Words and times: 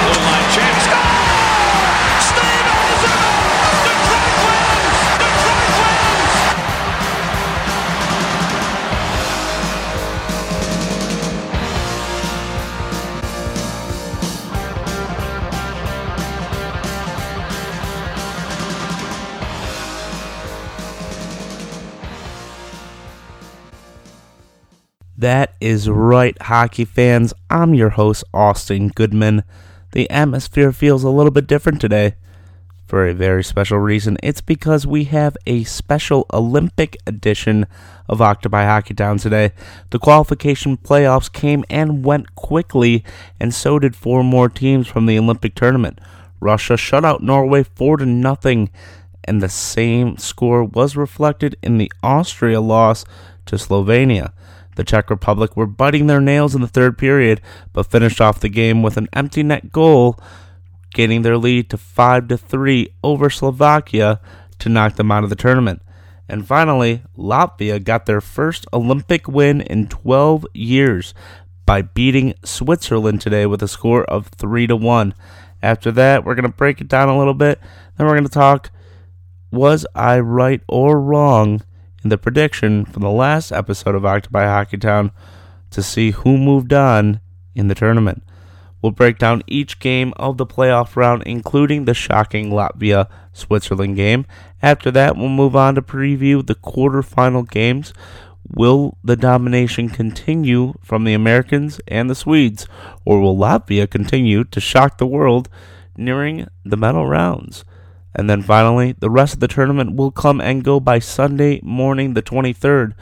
Blue 0.00 0.22
line 0.24 0.50
chance. 0.52 0.84
Score! 0.84 1.18
That 25.18 25.54
is 25.60 25.90
right, 25.90 26.40
hockey 26.40 26.84
fans. 26.84 27.34
I'm 27.50 27.74
your 27.74 27.90
host, 27.90 28.22
Austin 28.32 28.86
Goodman. 28.86 29.42
The 29.92 30.10
atmosphere 30.10 30.72
feels 30.72 31.04
a 31.04 31.10
little 31.10 31.30
bit 31.30 31.46
different 31.46 31.80
today. 31.80 32.16
For 32.86 33.06
a 33.06 33.12
very 33.12 33.44
special 33.44 33.78
reason. 33.78 34.16
It's 34.22 34.40
because 34.40 34.86
we 34.86 35.04
have 35.04 35.36
a 35.46 35.64
special 35.64 36.24
Olympic 36.32 36.96
edition 37.06 37.66
of 38.08 38.22
Octopi 38.22 38.64
Hockey 38.64 38.94
Town 38.94 39.18
today. 39.18 39.52
The 39.90 39.98
qualification 39.98 40.78
playoffs 40.78 41.30
came 41.30 41.66
and 41.68 42.02
went 42.02 42.34
quickly, 42.34 43.04
and 43.38 43.52
so 43.52 43.78
did 43.78 43.94
four 43.94 44.24
more 44.24 44.48
teams 44.48 44.88
from 44.88 45.04
the 45.04 45.18
Olympic 45.18 45.54
tournament. 45.54 46.00
Russia 46.40 46.78
shut 46.78 47.04
out 47.04 47.22
Norway 47.22 47.62
4 47.62 47.98
to 47.98 48.06
nothing, 48.06 48.70
and 49.24 49.42
the 49.42 49.50
same 49.50 50.16
score 50.16 50.64
was 50.64 50.96
reflected 50.96 51.56
in 51.62 51.76
the 51.76 51.92
Austria 52.02 52.62
loss 52.62 53.04
to 53.44 53.56
Slovenia. 53.56 54.32
The 54.78 54.84
Czech 54.84 55.10
Republic 55.10 55.56
were 55.56 55.66
biting 55.66 56.06
their 56.06 56.20
nails 56.20 56.54
in 56.54 56.60
the 56.60 56.68
third 56.68 56.96
period, 56.96 57.40
but 57.72 57.90
finished 57.90 58.20
off 58.20 58.38
the 58.38 58.48
game 58.48 58.80
with 58.80 58.96
an 58.96 59.08
empty 59.12 59.42
net 59.42 59.72
goal, 59.72 60.16
gaining 60.94 61.22
their 61.22 61.36
lead 61.36 61.68
to 61.70 61.76
5 61.76 62.28
to 62.28 62.38
3 62.38 62.94
over 63.02 63.28
Slovakia 63.28 64.20
to 64.60 64.68
knock 64.68 64.94
them 64.94 65.10
out 65.10 65.24
of 65.24 65.30
the 65.30 65.36
tournament. 65.36 65.82
And 66.28 66.46
finally, 66.46 67.02
Latvia 67.16 67.82
got 67.82 68.06
their 68.06 68.20
first 68.20 68.66
Olympic 68.72 69.26
win 69.26 69.62
in 69.62 69.88
12 69.88 70.46
years 70.54 71.12
by 71.66 71.82
beating 71.82 72.34
Switzerland 72.44 73.20
today 73.20 73.46
with 73.46 73.64
a 73.64 73.68
score 73.68 74.04
of 74.04 74.28
3 74.28 74.68
to 74.68 74.76
1. 74.76 75.12
After 75.60 75.90
that, 75.90 76.24
we're 76.24 76.36
going 76.36 76.48
to 76.48 76.56
break 76.56 76.80
it 76.80 76.86
down 76.86 77.08
a 77.08 77.18
little 77.18 77.34
bit. 77.34 77.58
Then 77.96 78.06
we're 78.06 78.14
going 78.14 78.22
to 78.22 78.30
talk 78.30 78.70
was 79.50 79.84
I 79.96 80.20
right 80.20 80.60
or 80.68 81.00
wrong 81.00 81.62
in 82.02 82.10
the 82.10 82.18
prediction 82.18 82.84
from 82.84 83.02
the 83.02 83.10
last 83.10 83.52
episode 83.52 83.94
of 83.94 84.06
Octopi 84.06 84.44
Hockey 84.44 84.78
Town 84.78 85.10
to 85.70 85.82
see 85.82 86.12
who 86.12 86.38
moved 86.38 86.72
on 86.72 87.20
in 87.54 87.68
the 87.68 87.74
tournament. 87.74 88.22
We'll 88.80 88.92
break 88.92 89.18
down 89.18 89.42
each 89.46 89.80
game 89.80 90.12
of 90.16 90.36
the 90.36 90.46
playoff 90.46 90.94
round, 90.94 91.24
including 91.24 91.84
the 91.84 91.94
shocking 91.94 92.50
Latvia 92.50 93.08
Switzerland 93.32 93.96
game. 93.96 94.24
After 94.62 94.90
that, 94.92 95.16
we'll 95.16 95.28
move 95.28 95.56
on 95.56 95.74
to 95.74 95.82
preview 95.82 96.46
the 96.46 96.54
quarterfinal 96.54 97.50
games. 97.50 97.92
Will 98.48 98.96
the 99.02 99.16
domination 99.16 99.88
continue 99.88 100.74
from 100.82 101.04
the 101.04 101.12
Americans 101.12 101.80
and 101.88 102.08
the 102.08 102.14
Swedes, 102.14 102.66
or 103.04 103.20
will 103.20 103.36
Latvia 103.36 103.90
continue 103.90 104.44
to 104.44 104.60
shock 104.60 104.98
the 104.98 105.06
world 105.06 105.48
nearing 105.96 106.46
the 106.64 106.76
medal 106.76 107.06
rounds? 107.06 107.64
And 108.14 108.28
then 108.28 108.42
finally, 108.42 108.92
the 108.92 109.10
rest 109.10 109.34
of 109.34 109.40
the 109.40 109.48
tournament 109.48 109.96
will 109.96 110.10
come 110.10 110.40
and 110.40 110.64
go 110.64 110.80
by 110.80 110.98
Sunday 110.98 111.60
morning, 111.62 112.14
the 112.14 112.22
23rd. 112.22 112.94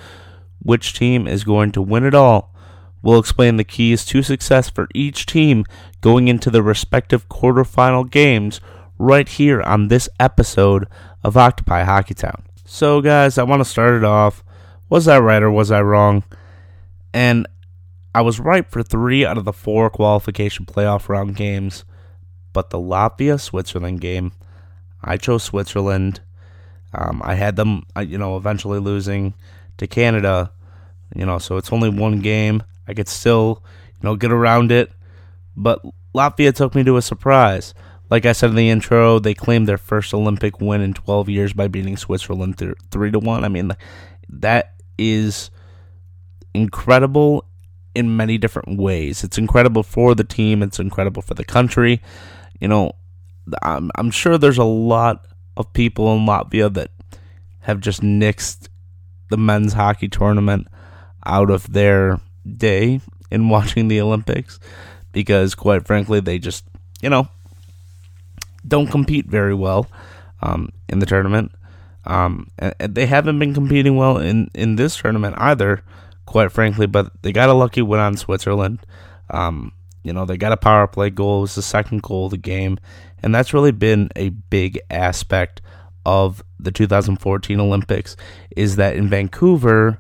Which 0.62 0.94
team 0.94 1.27
is 1.27 1.44
going 1.44 1.72
to 1.72 1.83
win 1.83 2.05
it 2.05 2.15
all? 2.15 2.53
We'll 3.03 3.21
explain 3.21 3.56
the 3.56 3.65
keys 3.65 4.05
to 4.06 4.22
success 4.22 4.69
for 4.69 4.89
each 4.94 5.27
team 5.27 5.65
going 6.00 6.28
into 6.28 6.50
the 6.50 6.62
respective 6.62 7.28
quarterfinal 7.28 8.11
games 8.11 8.61
right 8.99 9.28
here 9.28 9.62
on 9.62 9.89
this 9.89 10.09
episode 10.19 10.89
of 11.23 11.37
Octopi 11.37 11.84
Hockey 11.84 12.15
Town. 12.15 12.43
So, 12.65 13.00
guys, 13.00 13.38
I 13.38 13.44
want 13.44 13.61
to 13.61 13.65
start 13.65 13.94
it 13.94 14.05
off. 14.05 14.43
Was 14.88 15.06
I 15.06 15.21
right 15.21 15.43
or 15.43 15.50
was 15.50 15.71
I 15.71 15.83
wrong? 15.83 16.25
And 17.15 17.47
I 18.15 18.23
was 18.23 18.41
right 18.41 18.69
for 18.69 18.83
three 18.83 19.25
out 19.25 19.38
of 19.38 19.44
the 19.44 19.53
four 19.53 19.91
qualification 19.91 20.67
playoff 20.67 21.09
round 21.09 21.37
games, 21.37 21.84
but 22.53 22.71
the 22.71 22.78
Latvia 22.78 23.41
Switzerland 23.41 24.00
game 24.00 24.33
I 25.06 25.17
chose 25.17 25.44
Switzerland. 25.44 26.21
Um, 26.93 27.22
I 27.25 27.34
had 27.34 27.56
them, 27.56 27.84
you 28.00 28.19
know, 28.19 28.37
eventually 28.37 28.78
losing 28.78 29.34
to 29.78 29.87
Canada. 29.87 30.53
You 31.15 31.25
know, 31.25 31.39
so 31.39 31.56
it's 31.56 31.72
only 31.72 31.89
one 31.89 32.21
game. 32.21 32.62
I 32.89 32.94
could 32.94 33.09
still, 33.09 33.62
you 34.00 34.09
know, 34.09 34.17
get 34.17 34.33
around 34.33 34.72
it. 34.72 34.93
But 35.56 35.83
Latvia 36.15 36.55
took 36.55 36.75
me 36.75 36.84
to 36.84 36.97
a 36.97 37.03
surprise. 37.03 37.72
Like 38.11 38.27
I 38.27 38.33
said 38.33 38.50
in 38.50 38.56
the 38.56 38.71
intro, 38.71 39.19
they 39.19 39.34
claimed 39.34 39.69
their 39.69 39.78
first 39.78 40.15
Olympic 40.15 40.61
win 40.61 40.81
in 40.81 40.94
12 40.94 41.28
years 41.28 41.53
by 41.53 41.69
beating 41.69 41.97
Switzerland 41.97 42.59
th- 42.59 42.75
three 42.91 43.11
to 43.11 43.19
one. 43.19 43.44
I 43.44 43.49
mean, 43.49 43.73
that 44.28 44.75
is 44.99 45.50
incredible 46.55 47.44
in 47.94 48.17
many 48.17 48.38
different 48.38 48.78
ways. 48.78 49.25
It's 49.25 49.38
incredible 49.38 49.83
for 49.83 50.15
the 50.15 50.25
team. 50.25 50.62
It's 50.62 50.78
incredible 50.78 51.23
for 51.23 51.34
the 51.34 51.44
country. 51.44 52.00
You 52.61 52.69
know, 52.69 52.93
I'm, 53.62 53.91
I'm 53.97 54.11
sure 54.11 54.39
there's 54.39 54.59
a 54.59 54.65
lot 54.65 55.27
of 55.57 55.73
people 55.73 56.12
in 56.15 56.27
Latvia 56.27 56.73
that 56.75 56.91
have 57.61 57.81
just 57.81 58.03
nixed 58.03 58.69
the 59.31 59.37
men's 59.37 59.73
hockey 59.73 60.09
tournament 60.09 60.69
out 61.25 61.51
of 61.51 61.73
their 61.73 62.21
day 62.56 63.01
in 63.31 63.49
watching 63.49 63.89
the 63.89 64.01
Olympics 64.01 64.59
because, 65.12 65.55
quite 65.55 65.87
frankly, 65.87 66.21
they 66.21 66.39
just, 66.39 66.65
you 67.01 67.11
know, 67.11 67.29
don't 68.67 68.89
compete 68.89 69.27
very 69.27 69.55
well 69.55 69.87
um, 70.43 70.71
in 70.89 70.99
the 70.99 71.06
tournament. 71.06 71.53
Um, 72.05 72.51
and, 72.59 72.75
they 72.95 73.06
haven't 73.06 73.39
been 73.39 73.55
competing 73.55 73.97
well 73.97 74.19
in, 74.19 74.51
in 74.55 74.77
this 74.77 74.97
tournament 74.97 75.35
either, 75.39 75.83
quite 76.25 76.53
frankly, 76.53 76.87
but 76.87 77.11
they 77.23 77.33
got 77.33 77.49
a 77.49 77.55
lucky 77.55 77.83
win 77.83 78.01
on 78.01 78.17
Switzerland. 78.17 78.85
Um, 79.31 79.73
you 80.06 80.12
know, 80.12 80.25
they 80.25 80.37
got 80.37 80.53
a 80.53 80.56
power 80.56 80.87
play 80.87 81.11
goal. 81.11 81.39
It 81.39 81.43
was 81.43 81.55
the 81.56 81.62
second 81.62 82.03
goal 82.03 82.27
of 82.27 82.31
the 82.31 82.39
game. 82.39 82.78
And 83.22 83.34
that's 83.34 83.53
really 83.53 83.72
been 83.72 84.09
a 84.15 84.28
big 84.28 84.81
aspect 84.89 85.61
of 86.05 86.44
the 86.61 86.71
2014 86.71 87.59
Olympics 87.59 88.17
is 88.56 88.77
that 88.77 88.94
in 88.94 89.09
Vancouver, 89.09 89.99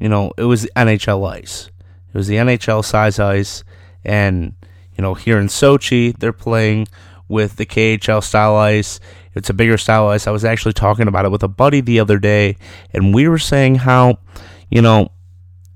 you 0.00 0.08
know, 0.08 0.32
it 0.38 0.44
was 0.44 0.66
NHL 0.74 1.30
ice. 1.30 1.70
It 2.08 2.16
was 2.16 2.28
the 2.28 2.36
NHL 2.36 2.82
size 2.82 3.18
ice. 3.18 3.62
And, 4.04 4.54
you 4.96 5.02
know, 5.02 5.12
here 5.12 5.38
in 5.38 5.48
Sochi, 5.48 6.16
they're 6.18 6.32
playing 6.32 6.88
with 7.28 7.56
the 7.56 7.66
KHL 7.66 8.22
style 8.22 8.56
ice. 8.56 9.00
It's 9.34 9.50
a 9.50 9.54
bigger 9.54 9.76
style 9.76 10.08
ice. 10.08 10.26
I 10.26 10.30
was 10.30 10.44
actually 10.44 10.72
talking 10.72 11.08
about 11.08 11.26
it 11.26 11.30
with 11.30 11.42
a 11.42 11.48
buddy 11.48 11.80
the 11.80 12.00
other 12.00 12.18
day, 12.18 12.56
and 12.92 13.14
we 13.14 13.28
were 13.28 13.38
saying 13.38 13.76
how, 13.76 14.18
you 14.70 14.82
know, 14.82 15.10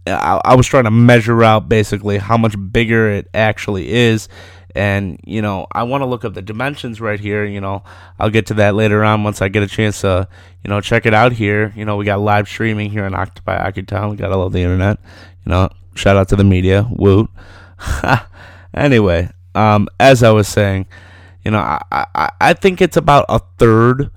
I, 0.07 0.41
I 0.45 0.55
was 0.55 0.67
trying 0.67 0.85
to 0.85 0.91
measure 0.91 1.43
out 1.43 1.69
basically 1.69 2.19
how 2.19 2.37
much 2.37 2.55
bigger 2.73 3.11
it 3.11 3.29
actually 3.35 3.91
is. 3.91 4.29
And, 4.75 5.19
you 5.25 5.41
know, 5.41 5.67
I 5.73 5.85
want 5.85 6.03
to 6.03 6.07
look 6.07 6.25
up 6.25 6.35
the 6.35 6.43
dimensions 6.43 7.01
right 7.01 7.19
here. 7.19 7.45
You 7.45 7.61
know, 7.61 7.83
I'll 8.19 8.31
get 8.31 8.47
to 8.47 8.55
that 8.55 8.75
later 8.75 9.03
on 9.03 9.25
once 9.25 9.41
I 9.41 9.49
get 9.49 9.63
a 9.63 9.67
chance 9.67 10.03
to, 10.03 10.29
you 10.63 10.69
know, 10.69 10.81
check 10.81 11.07
it 11.07 11.15
out 11.15 11.33
here. 11.33 11.73
You 11.75 11.85
know, 11.87 11.97
we 11.97 12.05
got 12.05 12.21
live 12.21 12.47
streaming 12.47 12.91
here 12.91 13.07
in 13.07 13.15
Octopi 13.15 13.57
Hockey 13.57 13.83
Town. 13.85 14.11
We 14.11 14.17
got 14.17 14.33
all 14.33 14.51
the 14.51 14.61
internet. 14.61 14.99
You 15.45 15.51
know, 15.51 15.71
shout 15.95 16.17
out 16.17 16.29
to 16.29 16.37
the 16.37 16.45
media. 16.45 16.87
Woot. 16.91 17.31
anyway, 18.75 19.31
um, 19.55 19.89
as 19.99 20.23
I 20.23 20.31
was 20.31 20.47
saying, 20.47 20.87
you 21.43 21.51
know, 21.53 21.59
I, 21.59 21.81
I, 22.15 22.31
I 22.41 22.53
think 22.53 22.83
it's 22.83 22.99
about 22.99 23.25
a 23.29 23.41
third 23.59 24.11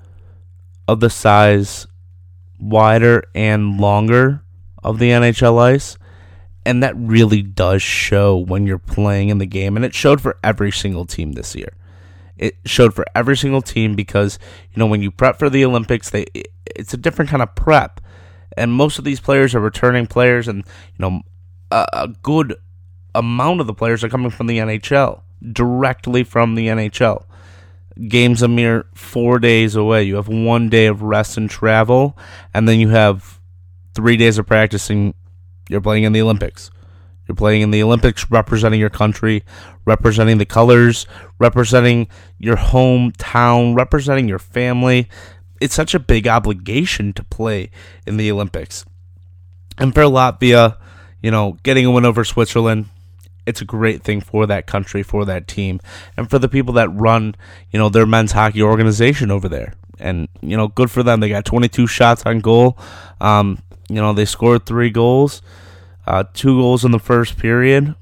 of 0.87 0.99
the 0.99 1.09
size 1.09 1.87
wider 2.59 3.23
and 3.33 3.79
longer 3.79 4.43
of 4.83 4.99
the 4.99 5.09
NHL 5.09 5.59
ice. 5.59 5.97
And 6.65 6.83
that 6.83 6.95
really 6.97 7.41
does 7.41 7.81
show 7.81 8.37
when 8.37 8.67
you're 8.67 8.77
playing 8.77 9.29
in 9.29 9.37
the 9.37 9.45
game. 9.45 9.75
And 9.75 9.85
it 9.85 9.93
showed 9.93 10.21
for 10.21 10.37
every 10.43 10.71
single 10.71 11.05
team 11.05 11.31
this 11.31 11.55
year. 11.55 11.73
It 12.37 12.57
showed 12.65 12.93
for 12.93 13.05
every 13.15 13.35
single 13.35 13.61
team 13.61 13.95
because, 13.95 14.39
you 14.71 14.79
know, 14.79 14.85
when 14.85 15.01
you 15.01 15.11
prep 15.11 15.39
for 15.39 15.49
the 15.49 15.65
Olympics, 15.65 16.09
they 16.09 16.25
it's 16.65 16.93
a 16.93 16.97
different 16.97 17.29
kind 17.29 17.43
of 17.43 17.55
prep. 17.55 17.99
And 18.55 18.71
most 18.71 18.97
of 18.97 19.05
these 19.05 19.19
players 19.19 19.55
are 19.55 19.59
returning 19.59 20.07
players, 20.07 20.47
and, 20.47 20.59
you 20.59 20.99
know, 20.99 21.21
a, 21.71 21.85
a 21.93 22.07
good 22.23 22.55
amount 23.13 23.61
of 23.61 23.67
the 23.67 23.73
players 23.73 24.03
are 24.03 24.09
coming 24.09 24.31
from 24.31 24.47
the 24.47 24.57
NHL, 24.57 25.21
directly 25.53 26.23
from 26.23 26.55
the 26.55 26.67
NHL 26.67 27.25
game's 28.07 28.41
a 28.41 28.47
mere 28.47 28.85
four 28.93 29.39
days 29.39 29.75
away. 29.75 30.03
You 30.03 30.15
have 30.15 30.27
one 30.27 30.69
day 30.69 30.85
of 30.85 31.01
rest 31.01 31.37
and 31.37 31.49
travel, 31.49 32.17
and 32.53 32.67
then 32.67 32.79
you 32.79 32.89
have 32.89 33.38
three 33.99 34.15
days 34.15 34.37
of 34.37 34.47
practicing, 34.47 35.13
you're 35.67 35.81
playing 35.81 36.05
in 36.05 36.13
the 36.13 36.21
Olympics. 36.21 36.71
You're 37.27 37.35
playing 37.35 37.61
in 37.61 37.71
the 37.71 37.83
Olympics 37.83 38.31
representing 38.31 38.79
your 38.79 38.89
country, 38.89 39.43
representing 39.83 40.37
the 40.37 40.45
colors, 40.45 41.05
representing 41.37 42.07
your 42.37 42.55
hometown, 42.55 43.75
representing 43.75 44.29
your 44.29 44.39
family. 44.39 45.09
It's 45.59 45.75
such 45.75 45.93
a 45.93 45.99
big 45.99 46.29
obligation 46.29 47.11
to 47.13 47.23
play 47.25 47.71
in 48.07 48.15
the 48.15 48.31
Olympics. 48.31 48.85
And 49.77 49.93
for 49.93 50.03
Latvia, 50.03 50.77
you 51.21 51.29
know, 51.29 51.57
getting 51.63 51.85
a 51.85 51.91
win 51.91 52.05
over 52.05 52.23
Switzerland, 52.23 52.85
it's 53.45 53.61
a 53.61 53.65
great 53.65 54.01
thing 54.01 54.21
for 54.21 54.45
that 54.45 54.65
country, 54.65 55.03
for 55.03 55.25
that 55.25 55.45
team, 55.45 55.81
and 56.15 56.29
for 56.29 56.39
the 56.39 56.47
people 56.47 56.73
that 56.75 56.87
run, 56.89 57.35
you 57.71 57.79
know, 57.79 57.89
their 57.89 58.05
men's 58.05 58.31
hockey 58.31 58.63
organization 58.63 59.29
over 59.29 59.49
there. 59.49 59.73
And, 59.99 60.29
you 60.41 60.55
know, 60.55 60.69
good 60.69 60.89
for 60.89 61.03
them. 61.03 61.19
They 61.19 61.27
got 61.27 61.43
22 61.43 61.85
shots 61.85 62.23
on 62.25 62.39
goal. 62.39 62.77
Um, 63.19 63.61
you 63.89 63.95
know, 63.95 64.13
they 64.13 64.25
scored 64.25 64.65
three 64.65 64.89
goals, 64.89 65.41
uh, 66.07 66.23
two 66.33 66.59
goals 66.59 66.85
in 66.85 66.91
the 66.91 66.99
first 66.99 67.37
period. 67.37 67.95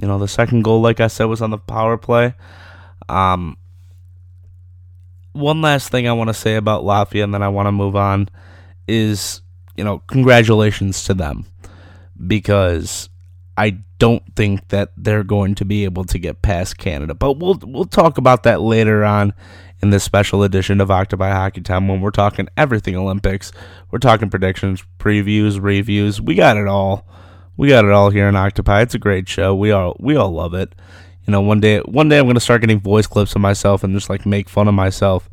You 0.00 0.06
know, 0.06 0.18
the 0.18 0.28
second 0.28 0.62
goal, 0.62 0.80
like 0.80 1.00
I 1.00 1.06
said, 1.06 1.24
was 1.24 1.42
on 1.42 1.50
the 1.50 1.58
power 1.58 1.96
play. 1.96 2.34
Um, 3.08 3.56
one 5.32 5.62
last 5.62 5.90
thing 5.90 6.08
I 6.08 6.12
want 6.12 6.28
to 6.28 6.34
say 6.34 6.56
about 6.56 6.84
Latvia, 6.84 7.24
and 7.24 7.32
then 7.32 7.42
I 7.42 7.48
want 7.48 7.66
to 7.66 7.72
move 7.72 7.96
on, 7.96 8.28
is 8.86 9.42
you 9.78 9.84
know, 9.84 10.00
congratulations 10.08 11.04
to 11.04 11.14
them 11.14 11.46
because 12.26 13.08
I 13.56 13.78
don't 13.98 14.24
think 14.34 14.68
that 14.68 14.90
they're 14.96 15.22
going 15.22 15.54
to 15.54 15.64
be 15.64 15.84
able 15.84 16.04
to 16.06 16.18
get 16.18 16.42
past 16.42 16.78
Canada. 16.78 17.14
But 17.14 17.34
we'll 17.34 17.60
we'll 17.62 17.84
talk 17.84 18.18
about 18.18 18.42
that 18.42 18.60
later 18.60 19.04
on 19.04 19.32
in 19.80 19.90
this 19.90 20.04
special 20.04 20.42
edition 20.42 20.80
of 20.80 20.90
Octopi 20.90 21.30
Hockey 21.30 21.60
Time 21.60 21.88
when 21.88 22.00
we're 22.00 22.10
talking 22.10 22.48
everything 22.56 22.96
Olympics. 22.96 23.52
We're 23.90 23.98
talking 23.98 24.30
predictions, 24.30 24.82
previews, 24.98 25.60
reviews. 25.60 26.20
We 26.20 26.34
got 26.34 26.56
it 26.56 26.66
all. 26.66 27.06
We 27.56 27.68
got 27.68 27.84
it 27.84 27.90
all 27.90 28.10
here 28.10 28.28
in 28.28 28.36
Octopi. 28.36 28.82
It's 28.82 28.94
a 28.94 28.98
great 28.98 29.28
show. 29.28 29.54
We 29.54 29.70
all 29.70 29.96
we 29.98 30.16
all 30.16 30.30
love 30.30 30.54
it. 30.54 30.74
You 31.26 31.32
know, 31.32 31.40
one 31.40 31.60
day 31.60 31.78
one 31.80 32.08
day 32.08 32.18
I'm 32.18 32.26
gonna 32.26 32.40
start 32.40 32.60
getting 32.60 32.80
voice 32.80 33.06
clips 33.06 33.34
of 33.34 33.40
myself 33.40 33.84
and 33.84 33.94
just 33.94 34.10
like 34.10 34.26
make 34.26 34.48
fun 34.48 34.68
of 34.68 34.74
myself, 34.74 35.28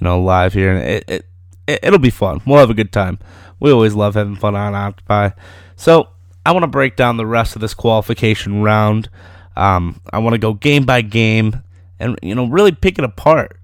you 0.00 0.04
know, 0.04 0.20
live 0.20 0.52
here, 0.52 0.72
and 0.72 0.84
it, 0.84 1.04
it, 1.08 1.26
it 1.66 1.80
it'll 1.82 1.98
be 1.98 2.10
fun. 2.10 2.40
We'll 2.46 2.58
have 2.58 2.70
a 2.70 2.74
good 2.74 2.92
time. 2.92 3.18
We 3.60 3.70
always 3.70 3.94
love 3.94 4.14
having 4.14 4.36
fun 4.36 4.54
on 4.54 4.74
Octopi. 4.74 5.30
So 5.76 6.08
I 6.46 6.52
want 6.52 6.64
to 6.64 6.68
break 6.68 6.96
down 6.96 7.16
the 7.16 7.26
rest 7.26 7.54
of 7.54 7.60
this 7.60 7.74
qualification 7.74 8.62
round. 8.62 9.08
Um, 9.56 10.00
I 10.12 10.18
want 10.18 10.34
to 10.34 10.38
go 10.38 10.52
game 10.52 10.84
by 10.84 11.00
game 11.00 11.62
and 11.98 12.18
you 12.22 12.34
know 12.34 12.46
really 12.46 12.72
pick 12.72 12.98
it 12.98 13.04
apart. 13.04 13.58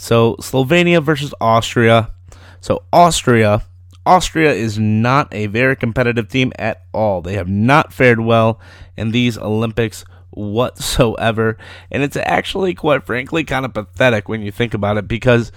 So 0.00 0.36
Slovenia 0.36 1.02
versus 1.02 1.34
Austria. 1.40 2.12
So 2.60 2.84
Austria, 2.92 3.62
Austria 4.06 4.52
is 4.52 4.78
not 4.78 5.28
a 5.32 5.46
very 5.46 5.76
competitive 5.76 6.28
team 6.28 6.52
at 6.58 6.82
all. 6.92 7.20
They 7.20 7.34
have 7.34 7.48
not 7.48 7.92
fared 7.92 8.20
well 8.20 8.58
in 8.96 9.10
these 9.10 9.36
Olympics 9.36 10.04
whatsoever, 10.30 11.58
and 11.90 12.02
it's 12.02 12.16
actually 12.16 12.72
quite 12.74 13.04
frankly 13.04 13.44
kind 13.44 13.64
of 13.64 13.74
pathetic 13.74 14.28
when 14.28 14.42
you 14.42 14.50
think 14.50 14.74
about 14.74 14.96
it 14.96 15.06
because 15.06 15.52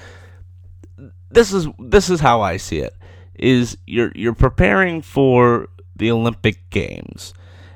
this 1.29 1.53
is 1.53 1.67
this 1.79 2.09
is 2.09 2.19
how 2.19 2.41
I 2.41 2.57
see 2.57 2.79
it. 2.79 2.95
Is 3.35 3.77
you're 3.87 4.11
you're 4.13 4.35
preparing 4.35 5.01
for 5.01 5.69
the 5.95 6.11
Olympic 6.11 6.69
Games. 6.69 7.33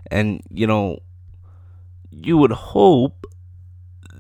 And, 0.10 0.42
you 0.50 0.68
know, 0.68 1.00
you 2.10 2.38
would 2.38 2.52
hope 2.52 3.27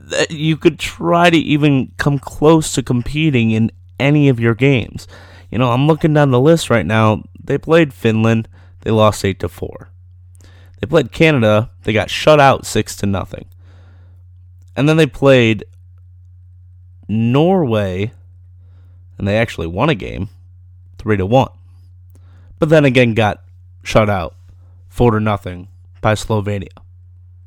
that 0.07 0.31
you 0.31 0.57
could 0.57 0.79
try 0.79 1.29
to 1.29 1.37
even 1.37 1.91
come 1.97 2.19
close 2.19 2.73
to 2.73 2.83
competing 2.83 3.51
in 3.51 3.71
any 3.99 4.29
of 4.29 4.39
your 4.39 4.55
games. 4.55 5.07
You 5.49 5.57
know, 5.57 5.71
I'm 5.71 5.87
looking 5.87 6.13
down 6.13 6.31
the 6.31 6.39
list 6.39 6.69
right 6.69 6.85
now. 6.85 7.23
They 7.41 7.57
played 7.57 7.93
Finland, 7.93 8.47
they 8.81 8.91
lost 8.91 9.23
8 9.23 9.39
to 9.39 9.49
4. 9.49 9.89
They 10.79 10.87
played 10.87 11.11
Canada, 11.11 11.71
they 11.83 11.93
got 11.93 12.09
shut 12.09 12.39
out 12.39 12.65
6 12.65 12.95
to 12.97 13.05
nothing. 13.05 13.45
And 14.75 14.87
then 14.87 14.97
they 14.97 15.07
played 15.07 15.65
Norway 17.07 18.11
and 19.17 19.27
they 19.27 19.37
actually 19.37 19.67
won 19.67 19.89
a 19.89 19.95
game 19.95 20.29
3 20.99 21.17
to 21.17 21.25
1. 21.25 21.49
But 22.59 22.69
then 22.69 22.85
again 22.85 23.13
got 23.13 23.43
shut 23.83 24.09
out 24.09 24.35
four 24.89 25.11
to 25.11 25.19
nothing 25.19 25.67
by 26.01 26.13
Slovenia 26.13 26.69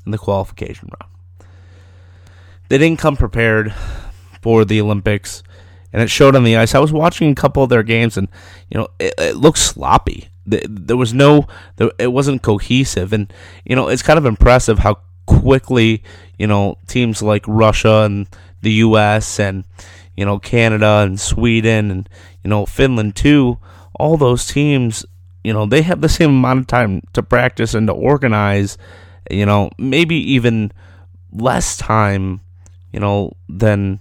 in 0.07 0.13
the 0.13 0.19
qualification 0.19 0.89
round. 1.01 1.13
They 2.71 2.79
didn't 2.79 3.01
come 3.01 3.17
prepared 3.17 3.75
for 4.41 4.65
the 4.65 4.81
Olympics, 4.81 5.43
and 5.93 6.01
it 6.01 6.09
showed 6.09 6.37
on 6.37 6.45
the 6.45 6.57
ice. 6.57 6.75
I 6.75 6.79
was 6.79 6.93
watching 6.93 7.33
a 7.33 7.35
couple 7.35 7.65
of 7.65 7.69
their 7.69 7.83
games, 7.83 8.17
and 8.17 8.29
you 8.71 8.79
know 8.79 8.89
it, 9.01 9.13
it 9.19 9.37
looked 9.37 9.59
sloppy. 9.59 10.29
There 10.47 10.97
was 10.97 11.13
no, 11.13 11.47
it 11.99 12.13
wasn't 12.13 12.43
cohesive, 12.43 13.13
and 13.13 13.33
you 13.65 13.75
know 13.75 13.89
it's 13.89 14.03
kind 14.03 14.19
of 14.19 14.25
impressive 14.25 14.79
how 14.79 15.01
quickly 15.27 16.05
you 16.39 16.47
know 16.47 16.79
teams 16.87 17.23
like 17.23 17.45
Russia 17.49 18.05
and 18.05 18.29
the 18.63 18.73
U.S. 18.85 19.41
and 19.41 19.65
you 20.17 20.25
know 20.25 20.39
Canada 20.39 21.05
and 21.05 21.19
Sweden 21.19 21.91
and 21.91 22.09
you 22.45 22.51
know 22.51 22.67
Finland 22.67 23.17
too. 23.17 23.59
All 23.99 24.17
those 24.17 24.47
teams 24.47 25.05
you 25.43 25.53
know, 25.53 25.67
they 25.67 25.83
have 25.83 26.01
the 26.01 26.09
same 26.09 26.31
amount 26.31 26.61
of 26.61 26.67
time 26.67 27.03
to 27.13 27.23
practice 27.23 27.75
and 27.75 27.87
to 27.87 27.93
organize, 27.93 28.77
you 29.31 29.47
know, 29.47 29.71
maybe 29.79 30.17
even 30.17 30.73
less 31.33 31.77
time, 31.77 32.41
you 32.93 33.01
know, 33.01 33.33
than 33.49 34.01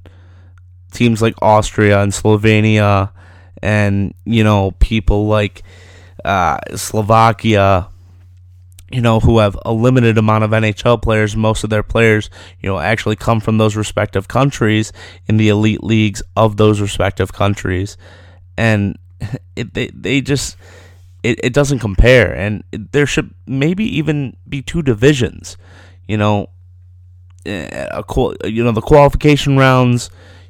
teams 0.92 1.22
like 1.22 1.36
Austria 1.42 2.02
and 2.02 2.12
Slovenia 2.12 3.12
and, 3.62 4.14
you 4.26 4.44
know, 4.44 4.72
people 4.80 5.28
like 5.28 5.64
uh, 6.26 6.60
Slovakia, 6.76 7.88
you 8.92 9.02
know, 9.02 9.20
who 9.20 9.40
have 9.40 9.58
a 9.66 9.72
limited 9.72 10.18
amount 10.18 10.44
of 10.44 10.52
NHL 10.52 11.02
players. 11.02 11.36
Most 11.36 11.64
of 11.64 11.70
their 11.70 11.84
players, 11.84 12.30
you 12.60 12.70
know, 12.70 12.80
actually 12.80 13.16
come 13.16 13.40
from 13.40 13.58
those 13.58 13.76
respective 13.76 14.28
countries 14.28 14.92
in 15.28 15.38
the 15.38 15.50
elite 15.50 15.84
leagues 15.84 16.24
of 16.36 16.58
those 16.58 16.82
respective 16.82 17.34
countries. 17.34 17.98
And 18.58 18.98
it, 19.56 19.74
they, 19.74 19.88
they 19.94 20.22
just 20.22 20.58
it, 21.24 21.40
it 21.44 21.54
doesn't 21.54 21.80
compare. 21.80 22.34
And 22.34 22.64
there 22.72 23.06
should 23.06 23.34
maybe 23.46 23.84
even 23.98 24.36
be 24.48 24.62
two 24.62 24.82
divisions. 24.82 25.58
You 26.08 26.18
know, 26.18 26.50
eh, 27.46 27.88
a 27.92 28.04
you 28.48 28.64
know 28.64 28.72
the 28.72 28.82
qualification 28.82 29.58
rounds. 29.58 30.10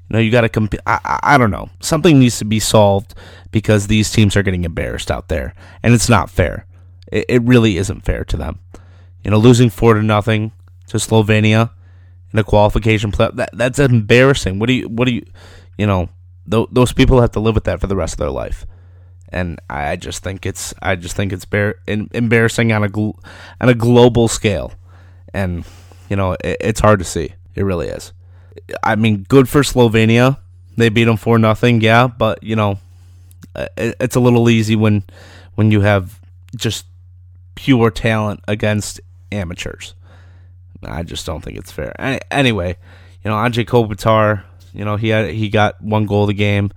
You 0.09 0.15
know, 0.15 0.19
you 0.19 0.31
got 0.31 0.41
to 0.41 0.49
compete. 0.49 0.79
I, 0.87 1.19
I 1.21 1.37
don't 1.37 1.51
know. 1.51 1.69
Something 1.81 2.17
needs 2.19 2.39
to 2.39 2.45
be 2.45 2.59
solved 2.59 3.13
because 3.51 3.87
these 3.87 4.11
teams 4.11 4.35
are 4.35 4.43
getting 4.43 4.63
embarrassed 4.63 5.11
out 5.11 5.27
there, 5.27 5.53
and 5.83 5.93
it's 5.93 6.09
not 6.09 6.29
fair. 6.29 6.65
It, 7.11 7.25
it 7.29 7.41
really 7.43 7.77
isn't 7.77 8.05
fair 8.05 8.23
to 8.25 8.37
them. 8.37 8.59
You 9.23 9.31
know, 9.31 9.37
losing 9.37 9.69
four 9.69 9.93
to 9.93 10.01
nothing 10.01 10.51
to 10.87 10.97
Slovenia 10.97 11.71
in 12.33 12.39
a 12.39 12.43
qualification 12.43 13.11
play 13.11 13.29
that 13.33 13.49
that's 13.53 13.79
embarrassing. 13.79 14.57
What 14.59 14.67
do 14.67 14.73
you 14.73 14.89
what 14.89 15.05
do 15.05 15.13
you 15.13 15.25
you 15.77 15.85
know? 15.85 16.09
Th- 16.49 16.67
those 16.71 16.93
people 16.93 17.21
have 17.21 17.31
to 17.31 17.39
live 17.39 17.53
with 17.53 17.65
that 17.65 17.79
for 17.79 17.85
the 17.85 17.95
rest 17.95 18.15
of 18.15 18.17
their 18.17 18.31
life 18.31 18.65
and 19.31 19.59
I 19.69 19.95
just 19.95 20.23
think 20.23 20.45
it's 20.45 20.73
I 20.81 20.95
just 20.95 21.15
think 21.15 21.31
it's 21.31 21.45
bar- 21.45 21.75
embarrassing 21.87 22.71
on 22.71 22.83
a 22.83 22.89
gl- 22.89 23.19
on 23.61 23.69
a 23.69 23.73
global 23.73 24.27
scale, 24.27 24.73
and 25.33 25.65
you 26.09 26.15
know 26.15 26.33
it, 26.33 26.57
it's 26.59 26.79
hard 26.79 26.99
to 26.99 27.05
see. 27.05 27.33
It 27.55 27.63
really 27.63 27.87
is. 27.87 28.13
I 28.83 28.95
mean, 28.95 29.25
good 29.27 29.47
for 29.47 29.61
Slovenia. 29.61 30.37
They 30.77 30.89
beat 30.89 31.05
them 31.05 31.17
for 31.17 31.37
nothing, 31.37 31.81
yeah, 31.81 32.07
but 32.07 32.41
you 32.43 32.55
know 32.55 32.79
uh, 33.55 33.67
it, 33.77 33.95
it's 33.99 34.15
a 34.15 34.19
little 34.19 34.49
easy 34.49 34.75
when 34.75 35.03
when 35.55 35.71
you 35.71 35.81
have 35.81 36.19
just 36.55 36.85
pure 37.55 37.91
talent 37.91 38.41
against 38.47 39.01
amateurs. 39.31 39.93
I 40.83 41.03
just 41.03 41.25
don't 41.25 41.41
think 41.41 41.57
it's 41.57 41.71
fair. 41.71 41.93
Any, 41.99 42.19
anyway, 42.31 42.77
you 43.23 43.29
know, 43.29 43.35
Anze 43.35 43.65
Kopitar, 43.65 44.43
you 44.73 44.85
know, 44.85 44.95
he 44.95 45.09
had 45.09 45.29
he 45.31 45.49
got 45.49 45.81
one 45.81 46.05
goal 46.05 46.23
of 46.23 46.29
the 46.29 46.33
game. 46.33 46.71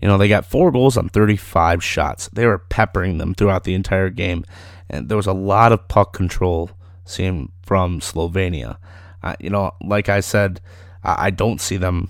You 0.00 0.06
know, 0.06 0.16
they 0.16 0.28
got 0.28 0.46
four 0.46 0.70
goals 0.70 0.96
on 0.96 1.08
35 1.08 1.82
shots. 1.82 2.28
They 2.28 2.46
were 2.46 2.58
peppering 2.58 3.18
them 3.18 3.34
throughout 3.34 3.64
the 3.64 3.74
entire 3.74 4.10
game. 4.10 4.44
And 4.88 5.08
there 5.08 5.16
was 5.16 5.26
a 5.26 5.32
lot 5.32 5.72
of 5.72 5.88
puck 5.88 6.12
control 6.12 6.70
seen 7.04 7.50
from 7.68 8.00
Slovenia. 8.00 8.78
Uh, 9.22 9.36
you 9.38 9.50
know, 9.50 9.72
like 9.84 10.08
I 10.08 10.20
said, 10.20 10.62
I 11.04 11.28
don't 11.28 11.60
see 11.60 11.76
them 11.76 12.08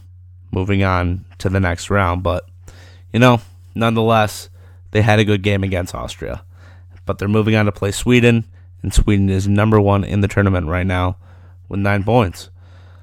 moving 0.52 0.84
on 0.84 1.24
to 1.38 1.48
the 1.48 1.58
next 1.58 1.90
round. 1.90 2.22
But, 2.22 2.48
you 3.12 3.18
know, 3.18 3.40
nonetheless, 3.74 4.50
they 4.92 5.02
had 5.02 5.18
a 5.18 5.24
good 5.24 5.42
game 5.42 5.64
against 5.64 5.96
Austria. 5.96 6.44
But 7.06 7.18
they're 7.18 7.26
moving 7.26 7.56
on 7.56 7.66
to 7.66 7.72
play 7.72 7.90
Sweden. 7.90 8.44
And 8.84 8.94
Sweden 8.94 9.28
is 9.28 9.48
number 9.48 9.80
one 9.80 10.04
in 10.04 10.20
the 10.20 10.28
tournament 10.28 10.68
right 10.68 10.86
now 10.86 11.16
with 11.68 11.80
nine 11.80 12.04
points. 12.04 12.50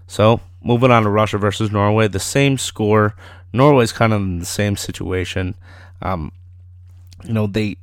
So, 0.08 0.40
moving 0.64 0.92
on 0.92 1.04
to 1.04 1.10
Russia 1.10 1.38
versus 1.38 1.74
Norway, 1.74 2.08
the 2.08 2.20
same 2.20 2.58
score 2.58 3.16
Norway's 3.52 3.92
kind 3.92 4.14
of 4.14 4.22
in 4.22 4.40
the 4.40 4.46
same 4.46 4.78
situation. 4.78 5.56
Um, 6.02 6.32
you 7.26 7.34
know, 7.34 7.48
they 7.48 7.78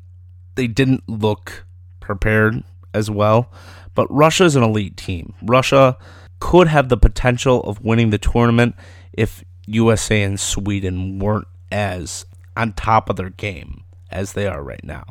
they 0.54 0.66
didn't 0.66 1.02
look 1.06 1.66
prepared 2.00 2.62
as 2.94 3.11
well, 3.11 3.50
but 3.94 4.06
Russia 4.11 4.44
is 4.44 4.56
an 4.56 4.62
elite 4.62 4.96
team. 4.96 5.34
Russia 5.42 5.96
could 6.40 6.68
have 6.68 6.88
the 6.88 6.96
potential 6.96 7.61
of 7.62 7.80
winning 7.84 8.11
the 8.11 8.18
tournament 8.18 8.75
if 9.12 9.44
USA 9.66 10.22
and 10.22 10.40
Sweden 10.40 11.18
weren't 11.18 11.46
as 11.70 12.26
on 12.56 12.72
top 12.72 13.08
of 13.08 13.16
their 13.16 13.30
game 13.30 13.84
as 14.11 14.32
they 14.32 14.46
are 14.46 14.62
right 14.62 14.82
now. 14.84 15.04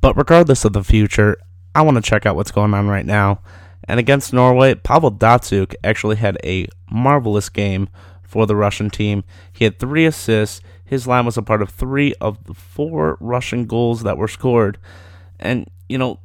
But 0.00 0.16
regardless 0.16 0.64
of 0.64 0.72
the 0.72 0.84
future, 0.84 1.36
I 1.74 1.82
want 1.82 1.96
to 1.96 2.02
check 2.02 2.26
out 2.26 2.36
what's 2.36 2.50
going 2.50 2.74
on 2.74 2.88
right 2.88 3.06
now. 3.06 3.40
And 3.86 4.00
against 4.00 4.32
Norway, 4.32 4.74
Pavel 4.74 5.12
Datsyuk 5.12 5.74
actually 5.84 6.16
had 6.16 6.38
a 6.42 6.66
marvelous 6.90 7.48
game 7.48 7.88
for 8.22 8.46
the 8.46 8.56
Russian 8.56 8.90
team. 8.90 9.24
He 9.52 9.64
had 9.64 9.78
three 9.78 10.06
assists. 10.06 10.60
His 10.84 11.06
line 11.06 11.26
was 11.26 11.36
a 11.36 11.42
part 11.42 11.62
of 11.62 11.70
three 11.70 12.14
of 12.20 12.44
the 12.44 12.54
four 12.54 13.16
Russian 13.20 13.66
goals 13.66 14.02
that 14.02 14.16
were 14.16 14.28
scored. 14.28 14.78
And, 15.38 15.68
you 15.88 15.98
know, 15.98 16.20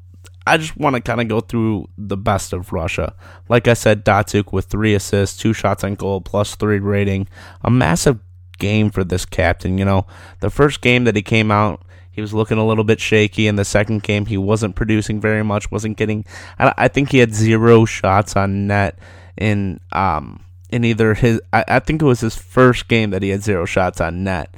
I 0.49 0.57
just 0.57 0.75
want 0.77 0.95
to 0.95 1.01
kind 1.01 1.21
of 1.21 1.27
go 1.27 1.41
through 1.41 1.89
the 1.95 2.17
best 2.17 2.53
of 2.53 2.73
Russia. 2.73 3.13
Like 3.49 3.67
I 3.67 3.75
said, 3.75 4.03
Datsyuk 4.03 4.51
with 4.51 4.65
three 4.65 4.95
assists, 4.95 5.37
two 5.37 5.53
shots 5.53 5.83
on 5.83 5.93
goal, 5.93 6.21
plus 6.21 6.55
three 6.55 6.79
rating. 6.79 7.27
A 7.61 7.69
massive 7.69 8.19
game 8.57 8.89
for 8.89 9.03
this 9.03 9.25
captain. 9.25 9.77
You 9.77 9.85
know, 9.85 10.07
the 10.39 10.49
first 10.49 10.81
game 10.81 11.03
that 11.03 11.15
he 11.15 11.21
came 11.21 11.51
out, 11.51 11.83
he 12.09 12.19
was 12.19 12.33
looking 12.33 12.57
a 12.57 12.65
little 12.65 12.83
bit 12.83 12.99
shaky. 12.99 13.45
In 13.45 13.57
the 13.57 13.63
second 13.63 14.01
game, 14.01 14.25
he 14.25 14.37
wasn't 14.37 14.75
producing 14.75 15.21
very 15.21 15.43
much, 15.43 15.69
wasn't 15.69 15.97
getting. 15.97 16.25
I, 16.57 16.87
think 16.87 17.11
he 17.11 17.19
had 17.19 17.33
zero 17.33 17.85
shots 17.85 18.35
on 18.35 18.65
net 18.65 18.97
in 19.37 19.79
um, 19.91 20.43
in 20.71 20.83
either 20.83 21.13
his 21.13 21.39
I, 21.53 21.63
I 21.67 21.79
think 21.79 22.01
it 22.01 22.05
was 22.05 22.21
his 22.21 22.35
first 22.35 22.87
game 22.87 23.11
that 23.11 23.21
he 23.21 23.29
had 23.29 23.43
zero 23.43 23.65
shots 23.65 24.01
on 24.01 24.23
net. 24.23 24.53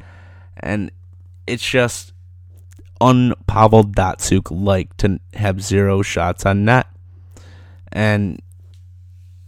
And 0.56 0.90
it's 1.48 1.68
just 1.68 2.14
un 3.02 3.34
Pavel 3.48 3.84
Datsyuk 3.84 4.48
like 4.52 4.96
to 4.98 5.20
have 5.34 5.62
zero 5.62 6.02
shots 6.02 6.46
on 6.46 6.64
net. 6.64 6.88
And 7.92 8.42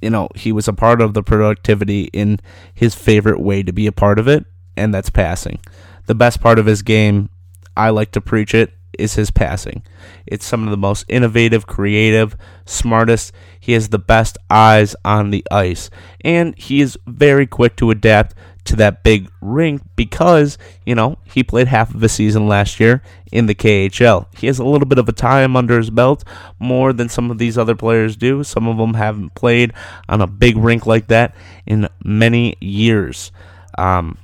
you 0.02 0.10
know, 0.10 0.28
he 0.36 0.52
was 0.52 0.68
a 0.68 0.74
part 0.74 1.00
of 1.00 1.14
the 1.14 1.24
productivity 1.24 2.10
in 2.12 2.42
his 2.74 2.94
favorite 2.94 3.40
way 3.40 3.64
to 3.64 3.72
be 3.72 3.88
a 3.88 3.92
part 3.94 4.20
of 4.20 4.28
it, 4.28 4.46
and 4.76 4.94
that's 4.94 5.10
passing. 5.10 5.60
The 6.08 6.16
best 6.16 6.42
part 6.42 6.60
of 6.60 6.66
his 6.66 6.82
game, 6.82 7.30
I 7.78 7.90
like 7.90 8.12
to 8.12 8.20
preach 8.20 8.54
it, 8.54 8.74
is 9.00 9.14
his 9.14 9.32
passing. 9.32 9.82
It's 10.26 10.46
some 10.46 10.66
of 10.66 10.72
the 10.72 10.78
most 10.78 11.06
innovative, 11.08 11.68
creative, 11.68 12.36
smartest. 12.66 13.32
He 13.58 13.72
has 13.72 13.90
the 13.90 14.00
best 14.00 14.38
eyes 14.50 14.94
on 15.06 15.32
the 15.32 15.46
ice, 15.50 15.90
and 16.22 16.54
he 16.58 16.82
is 16.82 16.98
very 17.08 17.48
quick 17.48 17.78
to 17.78 17.90
adapt 17.90 18.36
to 18.66 18.76
that 18.78 19.04
big 19.04 19.30
rink 19.42 19.82
because, 19.96 20.58
you 20.86 20.96
know, 20.96 21.18
he 21.26 21.44
played 21.44 21.68
half 21.68 21.94
of 21.94 22.02
a 22.02 22.10
season 22.10 22.48
last 22.48 22.80
year 22.80 23.02
in 23.32 23.46
the 23.46 23.56
KHL. 23.56 24.28
He 24.38 24.48
has 24.48 24.60
a 24.60 24.64
little 24.64 24.88
bit 24.88 25.00
of 25.00 25.10
a 25.10 25.14
time 25.14 25.56
under 25.56 25.78
his 25.78 25.90
belt, 25.90 26.24
more 26.60 26.94
than 26.94 27.10
some 27.10 27.30
of 27.30 27.38
these 27.38 27.58
other 27.58 27.76
players 27.76 28.16
do. 28.16 28.44
Some 28.44 28.68
of 28.68 28.78
them 28.78 28.94
haven't 28.94 29.36
played 29.36 29.74
on 30.08 30.22
a 30.22 30.28
big 30.28 30.56
rink 30.58 30.86
like 30.86 31.08
that 31.08 31.36
in 31.66 31.90
many 32.04 32.56
years. 32.62 33.32
Um, 33.78 34.18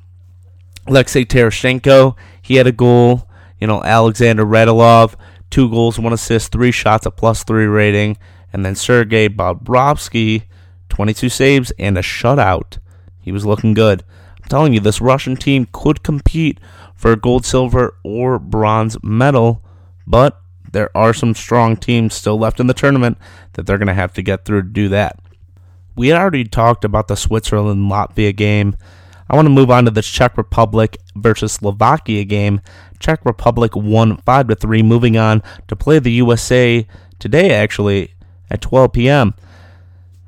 Alexei 0.88 1.26
Tereshchenko, 1.26 2.16
he 2.42 2.56
had 2.56 2.68
a 2.68 2.72
goal. 2.72 3.28
You 3.60 3.68
know, 3.68 3.84
Alexander 3.84 4.46
Radulov, 4.46 5.16
two 5.50 5.70
goals, 5.70 6.00
one 6.00 6.14
assist, 6.14 6.54
three 6.54 6.72
shots, 6.72 7.06
a 7.06 7.12
plus 7.12 7.44
three 7.44 7.66
rating. 7.66 8.18
And 8.54 8.66
then 8.66 8.74
Sergei 8.74 9.28
Bobrovsky, 9.28 10.44
22 10.88 11.28
saves 11.28 11.72
and 11.78 11.98
a 11.98 12.02
shutout. 12.02 12.78
He 13.20 13.34
was 13.34 13.46
looking 13.46 13.74
good 13.74 14.04
telling 14.50 14.74
you, 14.74 14.80
this 14.80 15.00
Russian 15.00 15.36
team 15.36 15.68
could 15.72 16.04
compete 16.04 16.60
for 16.96 17.16
gold, 17.16 17.46
silver, 17.46 17.96
or 18.04 18.40
bronze 18.40 18.98
medal, 19.02 19.64
but 20.06 20.42
there 20.72 20.96
are 20.96 21.14
some 21.14 21.34
strong 21.34 21.78
teams 21.78 22.14
still 22.14 22.38
left 22.38 22.60
in 22.60 22.68
the 22.68 22.74
tournament 22.74 23.18
that 23.54 23.66
they're 23.66 23.78
going 23.78 23.88
to 23.88 23.94
have 23.94 24.14
to 24.14 24.22
get 24.22 24.46
through 24.46 24.64
to 24.64 24.68
do 24.68 24.90
that. 24.90 25.20
We 25.96 26.14
already 26.14 26.44
talked 26.44 26.86
about 26.86 27.08
the 27.08 27.16
Switzerland 27.16 27.92
Latvia 27.92 28.36
game. 28.36 28.76
I 29.30 29.36
want 29.36 29.46
to 29.46 29.52
move 29.52 29.70
on 29.70 29.86
to 29.86 29.92
the 29.92 30.02
Czech 30.02 30.38
Republic 30.38 30.98
versus 31.16 31.54
Slovakia 31.54 32.26
game. 32.26 32.62
Czech 33.00 33.24
Republic 33.26 33.76
won 33.76 34.18
5 34.18 34.48
to 34.48 34.56
3, 34.56 34.84
moving 34.84 35.18
on 35.18 35.44
to 35.68 35.76
play 35.76 36.00
the 36.00 36.12
USA 36.14 36.88
today, 37.20 37.52
actually, 37.52 38.16
at 38.50 38.62
12 38.62 38.94
p.m. 38.94 39.34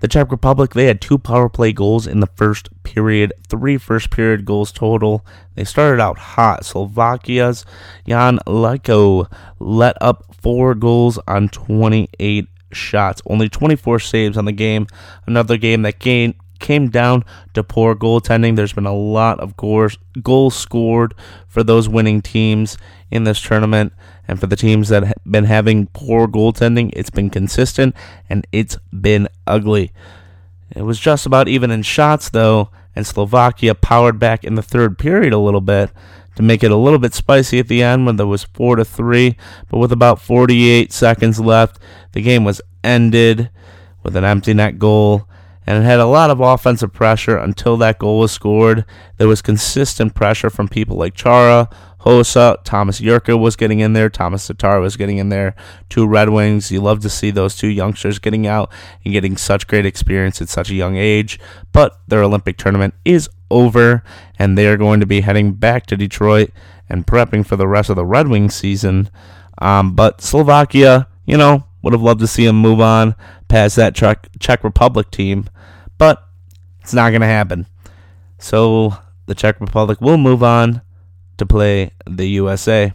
The 0.02 0.08
Czech 0.08 0.32
Republic, 0.32 0.74
they 0.74 0.86
had 0.86 1.00
two 1.00 1.20
power 1.20 1.48
play 1.48 1.72
goals 1.72 2.08
in 2.08 2.22
the 2.22 2.28
first 2.36 2.70
period, 2.82 3.34
three 3.48 3.78
first 3.78 4.10
period 4.10 4.46
goals 4.46 4.72
total. 4.72 5.24
They 5.54 5.64
started 5.64 6.02
out 6.02 6.18
hot. 6.18 6.66
Slovakia's 6.66 7.66
Jan 8.08 8.40
Laco 8.48 9.28
let 9.60 9.96
up 10.02 10.26
four 10.42 10.74
goals 10.74 11.20
on 11.28 11.50
28 11.50 12.48
shots, 12.72 13.22
only 13.28 13.48
24 13.48 14.00
saves 14.00 14.38
on 14.38 14.46
the 14.46 14.52
game. 14.52 14.88
Another 15.28 15.58
game 15.58 15.84
that 15.84 16.00
came 16.00 16.34
came 16.62 16.90
down 16.90 17.26
to 17.54 17.64
poor 17.64 17.96
goaltending. 17.96 18.56
There's 18.56 18.74
been 18.74 18.86
a 18.86 18.96
lot 18.96 19.40
of 19.40 19.58
goals, 19.58 20.56
scored 20.56 21.14
for 21.48 21.64
those 21.64 21.90
winning 21.90 22.22
teams 22.22 22.78
in 23.10 23.26
this 23.26 23.42
tournament. 23.42 23.94
And 24.28 24.40
for 24.40 24.48
the 24.48 24.56
teams 24.56 24.90
that 24.90 25.04
have 25.04 25.18
been 25.30 25.44
having 25.44 25.88
poor 25.88 26.28
goaltending, 26.28 26.92
it's 26.94 27.10
been 27.10 27.30
consistent 27.30 27.96
and 28.30 28.48
it's 28.52 28.78
been 28.94 29.28
ugly. 29.46 29.92
It 30.74 30.84
was 30.84 31.00
just 31.00 31.26
about 31.26 31.50
even 31.50 31.70
in 31.70 31.82
shots, 31.82 32.30
though, 32.30 32.70
and 32.96 33.06
Slovakia 33.06 33.76
powered 33.76 34.20
back 34.20 34.46
in 34.46 34.56
the 34.56 34.62
third 34.62 34.98
period 34.98 35.34
a 35.34 35.38
little 35.38 35.60
bit 35.60 35.92
to 36.36 36.44
make 36.44 36.64
it 36.64 36.72
a 36.72 36.78
little 36.78 37.00
bit 37.00 37.14
spicy 37.14 37.60
at 37.60 37.68
the 37.68 37.84
end 37.84 38.06
when 38.06 38.16
there 38.16 38.28
was 38.28 38.44
4 38.44 38.78
to 38.78 38.86
3. 38.86 39.36
But 39.70 39.80
with 39.80 39.92
about 39.92 40.22
48 40.22 40.94
seconds 40.94 41.40
left, 41.40 41.80
the 42.14 42.22
game 42.22 42.46
was 42.46 42.62
ended 42.84 43.50
with 44.04 44.16
an 44.16 44.24
empty 44.24 44.54
net 44.54 44.80
goal 44.80 45.28
and 45.68 45.84
it 45.84 45.86
had 45.86 46.00
a 46.00 46.06
lot 46.06 46.30
of 46.30 46.40
offensive 46.40 46.92
pressure 46.92 47.38
until 47.38 47.78
that 47.78 48.00
goal 48.00 48.20
was 48.20 48.32
scored. 48.32 48.86
There 49.18 49.28
was 49.28 49.42
consistent 49.42 50.16
pressure 50.16 50.50
from 50.50 50.68
people 50.68 50.98
like 50.98 51.14
Chara, 51.14 51.70
Hossa, 52.02 52.58
Thomas 52.64 53.00
Jurco 53.00 53.38
was 53.38 53.56
getting 53.56 53.80
in 53.80 53.94
there, 53.94 54.10
Thomas 54.10 54.48
Tatar 54.48 54.80
was 54.80 54.98
getting 54.98 55.20
in 55.20 55.30
there, 55.30 55.56
two 55.88 56.08
Red 56.08 56.30
Wings. 56.30 56.72
You 56.72 56.82
love 56.82 57.02
to 57.02 57.10
see 57.10 57.30
those 57.30 57.56
two 57.56 57.68
youngsters 57.68 58.18
getting 58.18 58.48
out 58.48 58.72
and 59.06 59.14
getting 59.14 59.38
such 59.38 59.68
great 59.68 59.86
experience 59.86 60.42
at 60.42 60.50
such 60.50 60.72
a 60.72 60.76
young 60.76 60.96
age. 60.96 61.40
But 61.72 62.00
their 62.08 62.24
Olympic 62.24 62.58
tournament 62.58 62.96
is 63.06 63.30
over, 63.52 64.04
and 64.40 64.58
they 64.58 64.68
are 64.68 64.78
going 64.78 65.00
to 65.00 65.06
be 65.06 65.22
heading 65.22 65.54
back 65.54 65.86
to 65.88 65.98
Detroit 65.98 66.50
and 66.90 67.06
prepping 67.06 67.46
for 67.46 67.56
the 67.56 67.68
rest 67.68 67.92
of 67.92 67.96
the 67.96 68.06
Red 68.06 68.28
Wings 68.28 68.56
season. 68.56 69.10
Um, 69.60 69.94
but 69.94 70.22
Slovakia, 70.22 71.08
you 71.26 71.38
know, 71.38 71.66
would 71.82 71.94
have 71.94 72.02
loved 72.02 72.20
to 72.20 72.28
see 72.28 72.46
him 72.46 72.56
move 72.56 72.80
on 72.80 73.16
past 73.48 73.76
that 73.76 73.96
Czech, 73.96 74.64
Republic 74.64 75.12
team, 75.12 75.50
but 75.98 76.24
it's 76.82 76.94
not 76.94 77.10
going 77.10 77.22
to 77.22 77.28
happen. 77.28 77.68
So 78.40 78.96
the 79.26 79.36
Czech 79.36 79.60
Republic 79.62 80.02
will 80.02 80.18
move 80.18 80.44
on 80.44 80.82
to 81.38 81.46
play 81.46 81.92
the 82.08 82.28
USA. 82.28 82.94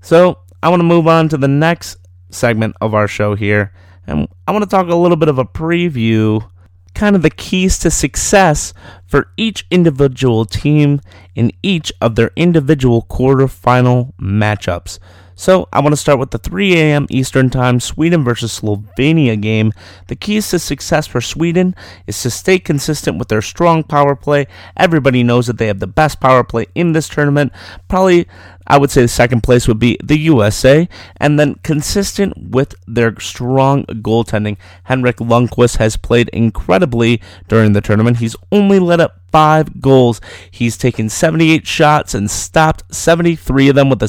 So 0.00 0.38
I 0.62 0.68
want 0.68 0.80
to 0.80 0.84
move 0.84 1.06
on 1.06 1.28
to 1.30 1.36
the 1.36 1.48
next 1.48 1.96
segment 2.30 2.76
of 2.80 2.94
our 2.94 3.08
show 3.08 3.34
here, 3.34 3.72
and 4.06 4.28
I 4.46 4.52
want 4.52 4.62
to 4.62 4.70
talk 4.70 4.88
a 4.88 4.94
little 4.94 5.16
bit 5.16 5.28
of 5.28 5.38
a 5.38 5.44
preview, 5.44 6.48
kind 6.94 7.16
of 7.16 7.22
the 7.22 7.30
keys 7.30 7.78
to 7.80 7.90
success 7.90 8.72
for 9.06 9.28
each 9.36 9.66
individual 9.70 10.44
team 10.44 11.00
in 11.34 11.52
each 11.62 11.92
of 12.00 12.14
their 12.14 12.30
individual 12.36 13.06
quarterfinal 13.10 14.14
matchups. 14.20 14.98
So 15.38 15.68
I 15.70 15.80
want 15.80 15.92
to 15.92 15.98
start 15.98 16.18
with 16.18 16.30
the 16.30 16.38
3 16.38 16.74
a.m. 16.74 17.06
Eastern 17.10 17.50
Time 17.50 17.78
Sweden 17.78 18.24
versus 18.24 18.58
Slovenia 18.58 19.40
game. 19.40 19.72
The 20.06 20.16
keys 20.16 20.48
to 20.50 20.58
success 20.58 21.06
for 21.06 21.20
Sweden 21.20 21.74
is 22.06 22.20
to 22.22 22.30
stay 22.30 22.58
consistent 22.58 23.18
with 23.18 23.28
their 23.28 23.42
strong 23.42 23.84
power 23.84 24.16
play. 24.16 24.46
Everybody 24.78 25.22
knows 25.22 25.46
that 25.46 25.58
they 25.58 25.66
have 25.66 25.80
the 25.80 25.86
best 25.86 26.20
power 26.20 26.42
play 26.42 26.66
in 26.74 26.92
this 26.92 27.06
tournament. 27.06 27.52
Probably, 27.86 28.26
I 28.66 28.78
would 28.78 28.90
say 28.90 29.02
the 29.02 29.08
second 29.08 29.42
place 29.42 29.68
would 29.68 29.78
be 29.78 29.98
the 30.02 30.18
USA, 30.20 30.88
and 31.18 31.38
then 31.38 31.56
consistent 31.62 32.32
with 32.50 32.74
their 32.86 33.20
strong 33.20 33.84
goaltending. 33.84 34.56
Henrik 34.84 35.18
Lundqvist 35.18 35.76
has 35.76 35.98
played 35.98 36.30
incredibly 36.30 37.20
during 37.46 37.74
the 37.74 37.82
tournament. 37.82 38.18
He's 38.18 38.36
only 38.50 38.78
let 38.78 39.00
up 39.00 39.20
five 39.30 39.82
goals. 39.82 40.20
He's 40.50 40.78
taken 40.78 41.10
78 41.10 41.66
shots 41.66 42.14
and 42.14 42.30
stopped 42.30 42.82
73 42.94 43.68
of 43.68 43.74
them 43.74 43.90
with 43.90 44.02
a 44.02 44.08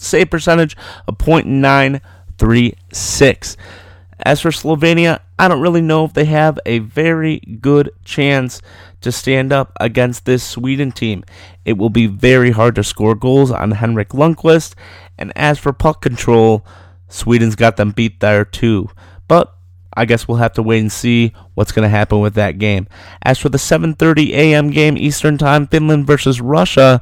save 0.00 0.30
percentage 0.30 0.76
of 1.06 1.18
.936. 1.18 3.56
As 4.22 4.40
for 4.40 4.50
Slovenia, 4.50 5.20
I 5.38 5.48
don't 5.48 5.62
really 5.62 5.80
know 5.80 6.04
if 6.04 6.12
they 6.12 6.26
have 6.26 6.58
a 6.66 6.80
very 6.80 7.38
good 7.38 7.90
chance 8.04 8.60
to 9.00 9.10
stand 9.10 9.52
up 9.52 9.72
against 9.80 10.26
this 10.26 10.44
Sweden 10.44 10.92
team. 10.92 11.24
It 11.64 11.78
will 11.78 11.88
be 11.88 12.06
very 12.06 12.50
hard 12.50 12.74
to 12.74 12.84
score 12.84 13.14
goals 13.14 13.50
on 13.50 13.70
Henrik 13.70 14.10
Lundqvist, 14.10 14.74
and 15.16 15.32
as 15.36 15.58
for 15.58 15.72
puck 15.72 16.02
control, 16.02 16.66
Sweden's 17.08 17.56
got 17.56 17.78
them 17.78 17.92
beat 17.92 18.20
there 18.20 18.44
too. 18.44 18.90
But 19.26 19.54
I 19.96 20.04
guess 20.04 20.28
we'll 20.28 20.38
have 20.38 20.52
to 20.54 20.62
wait 20.62 20.80
and 20.80 20.92
see 20.92 21.32
what's 21.54 21.72
going 21.72 21.84
to 21.84 21.88
happen 21.88 22.20
with 22.20 22.34
that 22.34 22.58
game. 22.58 22.86
As 23.22 23.38
for 23.38 23.48
the 23.48 23.58
7:30 23.58 24.30
a.m. 24.30 24.70
game 24.70 24.96
Eastern 24.96 25.38
Time, 25.38 25.66
Finland 25.66 26.06
versus 26.06 26.40
Russia, 26.40 27.00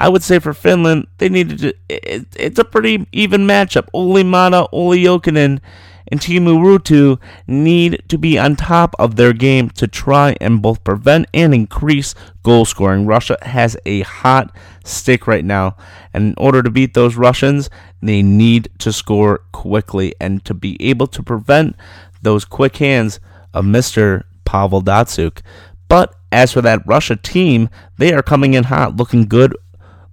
I 0.00 0.08
would 0.08 0.22
say 0.22 0.38
for 0.38 0.54
Finland, 0.54 1.06
they 1.18 1.28
needed 1.28 1.58
to. 1.58 1.74
It, 1.90 2.26
it's 2.34 2.58
a 2.58 2.64
pretty 2.64 3.06
even 3.12 3.42
matchup. 3.42 3.88
Olli 3.92 4.24
Maatta, 4.24 4.66
Olli 4.72 5.04
Jokinen, 5.04 5.60
and 6.08 6.20
Teemu 6.20 6.58
Ruutu 6.58 7.20
need 7.46 8.02
to 8.08 8.16
be 8.16 8.38
on 8.38 8.56
top 8.56 8.96
of 8.98 9.16
their 9.16 9.34
game 9.34 9.68
to 9.70 9.86
try 9.86 10.36
and 10.40 10.62
both 10.62 10.82
prevent 10.84 11.26
and 11.34 11.54
increase 11.54 12.14
goal 12.42 12.64
scoring. 12.64 13.04
Russia 13.04 13.36
has 13.42 13.76
a 13.84 14.00
hot 14.00 14.56
stick 14.84 15.26
right 15.26 15.44
now, 15.44 15.76
and 16.14 16.28
in 16.28 16.34
order 16.38 16.62
to 16.62 16.70
beat 16.70 16.94
those 16.94 17.16
Russians, 17.16 17.68
they 18.02 18.22
need 18.22 18.70
to 18.78 18.92
score 18.94 19.42
quickly 19.52 20.14
and 20.18 20.42
to 20.46 20.54
be 20.54 20.76
able 20.80 21.06
to 21.08 21.22
prevent 21.22 21.76
those 22.22 22.46
quick 22.46 22.78
hands 22.78 23.20
of 23.52 23.66
Mr. 23.66 24.24
Pavel 24.46 24.82
Datsyuk. 24.82 25.42
But 25.88 26.14
as 26.32 26.52
for 26.52 26.62
that 26.62 26.86
Russia 26.86 27.16
team, 27.16 27.68
they 27.98 28.14
are 28.14 28.22
coming 28.22 28.54
in 28.54 28.64
hot, 28.64 28.96
looking 28.96 29.26
good 29.26 29.54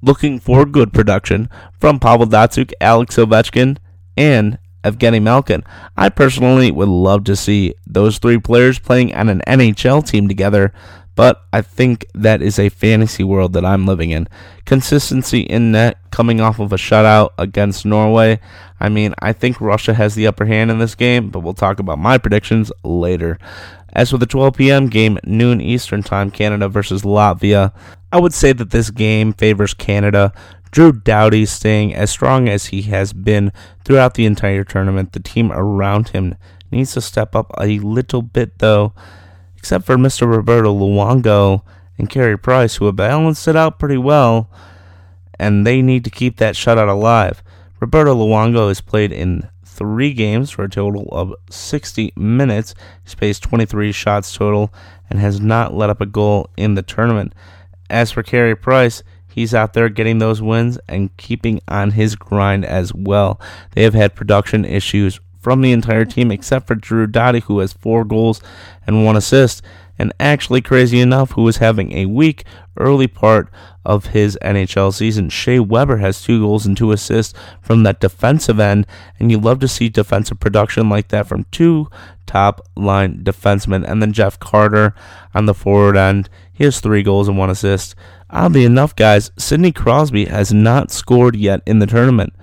looking 0.01 0.39
for 0.39 0.65
good 0.65 0.93
production 0.93 1.49
from 1.79 1.99
Pavel 1.99 2.27
Datsyuk, 2.27 2.73
Alex 2.79 3.15
Ovechkin, 3.15 3.77
and 4.15 4.57
Evgeny 4.83 5.21
Malkin. 5.21 5.63
I 5.95 6.09
personally 6.09 6.71
would 6.71 6.87
love 6.87 7.23
to 7.25 7.35
see 7.35 7.73
those 7.85 8.17
three 8.17 8.37
players 8.39 8.79
playing 8.79 9.13
on 9.13 9.29
an 9.29 9.41
NHL 9.47 10.07
team 10.07 10.27
together, 10.27 10.73
but 11.15 11.45
I 11.51 11.61
think 11.61 12.05
that 12.13 12.41
is 12.41 12.59
a 12.59 12.69
fantasy 12.69 13.23
world 13.23 13.53
that 13.53 13.65
I'm 13.65 13.85
living 13.85 14.11
in. 14.11 14.27
Consistency 14.65 15.41
in 15.41 15.71
net 15.71 15.97
coming 16.11 16.39
off 16.39 16.59
of 16.59 16.71
a 16.71 16.77
shutout 16.77 17.31
against 17.37 17.85
Norway. 17.85 18.39
I 18.79 18.89
mean, 18.89 19.15
I 19.19 19.33
think 19.33 19.59
Russia 19.59 19.93
has 19.95 20.13
the 20.13 20.27
upper 20.27 20.45
hand 20.45 20.69
in 20.69 20.77
this 20.77 20.95
game, 20.95 21.29
but 21.29 21.39
we'll 21.39 21.53
talk 21.53 21.79
about 21.79 21.97
my 21.97 22.17
predictions 22.17 22.71
later. 22.83 23.39
As 23.93 24.11
for 24.11 24.19
the 24.19 24.27
12 24.27 24.55
p.m. 24.55 24.87
game, 24.89 25.17
noon 25.23 25.59
Eastern 25.59 26.03
Time, 26.03 26.29
Canada 26.29 26.69
versus 26.69 27.01
Latvia, 27.01 27.73
I 28.11 28.19
would 28.19 28.33
say 28.33 28.53
that 28.53 28.71
this 28.71 28.89
game 28.89 29.33
favors 29.33 29.73
Canada 29.73 30.33
Drew 30.71 30.91
Doughty 30.91 31.45
staying 31.45 31.95
as 31.95 32.11
strong 32.11 32.47
as 32.47 32.67
he 32.67 32.83
has 32.83 33.13
been 33.13 33.51
throughout 33.83 34.13
the 34.13 34.25
entire 34.25 34.63
tournament. 34.63 35.13
The 35.13 35.19
team 35.19 35.51
around 35.51 36.09
him 36.09 36.35
needs 36.71 36.93
to 36.93 37.01
step 37.01 37.35
up 37.35 37.51
a 37.57 37.79
little 37.79 38.21
bit, 38.21 38.59
though, 38.59 38.93
except 39.57 39.85
for 39.85 39.95
Mr. 39.95 40.29
Roberto 40.29 40.73
Luongo 40.73 41.63
and 41.97 42.09
Carey 42.09 42.37
Price, 42.37 42.75
who 42.75 42.85
have 42.85 42.95
balanced 42.95 43.47
it 43.47 43.55
out 43.55 43.79
pretty 43.79 43.97
well, 43.97 44.49
and 45.39 45.65
they 45.65 45.81
need 45.81 46.03
to 46.03 46.09
keep 46.09 46.37
that 46.37 46.55
shutout 46.55 46.89
alive. 46.89 47.41
Roberto 47.79 48.15
Luongo 48.15 48.67
has 48.67 48.81
played 48.81 49.11
in 49.11 49.49
three 49.63 50.13
games 50.13 50.49
for 50.49 50.63
a 50.63 50.69
total 50.69 51.07
of 51.11 51.33
60 51.49 52.13
minutes. 52.15 52.73
He's 53.03 53.13
faced 53.13 53.43
23 53.43 53.91
shots 53.91 54.35
total 54.35 54.73
and 55.09 55.19
has 55.19 55.39
not 55.39 55.73
let 55.73 55.89
up 55.89 56.01
a 56.01 56.05
goal 56.05 56.49
in 56.57 56.75
the 56.75 56.81
tournament. 56.81 57.33
As 57.89 58.11
for 58.11 58.23
Carey 58.23 58.55
Price, 58.55 59.03
he's 59.27 59.53
out 59.53 59.73
there 59.73 59.89
getting 59.89 60.19
those 60.19 60.41
wins 60.41 60.79
and 60.87 61.15
keeping 61.17 61.61
on 61.67 61.91
his 61.91 62.15
grind 62.15 62.65
as 62.65 62.93
well. 62.93 63.39
They 63.71 63.83
have 63.83 63.93
had 63.93 64.15
production 64.15 64.65
issues 64.65 65.19
from 65.39 65.61
the 65.61 65.71
entire 65.71 66.05
team 66.05 66.31
except 66.31 66.67
for 66.67 66.75
Drew 66.75 67.07
Doughty, 67.07 67.39
who 67.41 67.59
has 67.59 67.73
four 67.73 68.03
goals 68.03 68.41
and 68.85 69.05
one 69.05 69.15
assist 69.15 69.61
and 69.99 70.13
actually 70.19 70.61
crazy 70.61 70.99
enough, 70.99 71.31
who 71.31 71.43
was 71.43 71.57
having 71.57 71.93
a 71.93 72.05
weak 72.05 72.43
early 72.77 73.07
part 73.07 73.49
of 73.85 74.07
his 74.07 74.37
NHL 74.41 74.93
season. 74.93 75.29
Shea 75.29 75.59
Weber 75.59 75.97
has 75.97 76.21
two 76.21 76.41
goals 76.41 76.65
and 76.65 76.75
two 76.75 76.91
assists 76.91 77.33
from 77.61 77.83
that 77.83 77.99
defensive 77.99 78.59
end, 78.59 78.85
and 79.19 79.31
you 79.31 79.39
love 79.39 79.59
to 79.59 79.67
see 79.67 79.89
defensive 79.89 80.39
production 80.39 80.89
like 80.89 81.07
that 81.09 81.27
from 81.27 81.45
two 81.51 81.87
top 82.25 82.61
line 82.75 83.23
defensemen. 83.23 83.89
And 83.89 84.01
then 84.01 84.13
Jeff 84.13 84.39
Carter 84.39 84.93
on 85.33 85.45
the 85.45 85.53
forward 85.53 85.97
end, 85.97 86.29
he 86.53 86.63
has 86.65 86.79
three 86.79 87.03
goals 87.03 87.27
and 87.27 87.37
one 87.37 87.49
assist. 87.49 87.95
Oddly 88.29 88.65
enough, 88.65 88.95
guys, 88.95 89.31
Sidney 89.37 89.71
Crosby 89.71 90.25
has 90.25 90.53
not 90.53 90.91
scored 90.91 91.35
yet 91.35 91.61
in 91.65 91.79
the 91.79 91.87
tournament. 91.87 92.33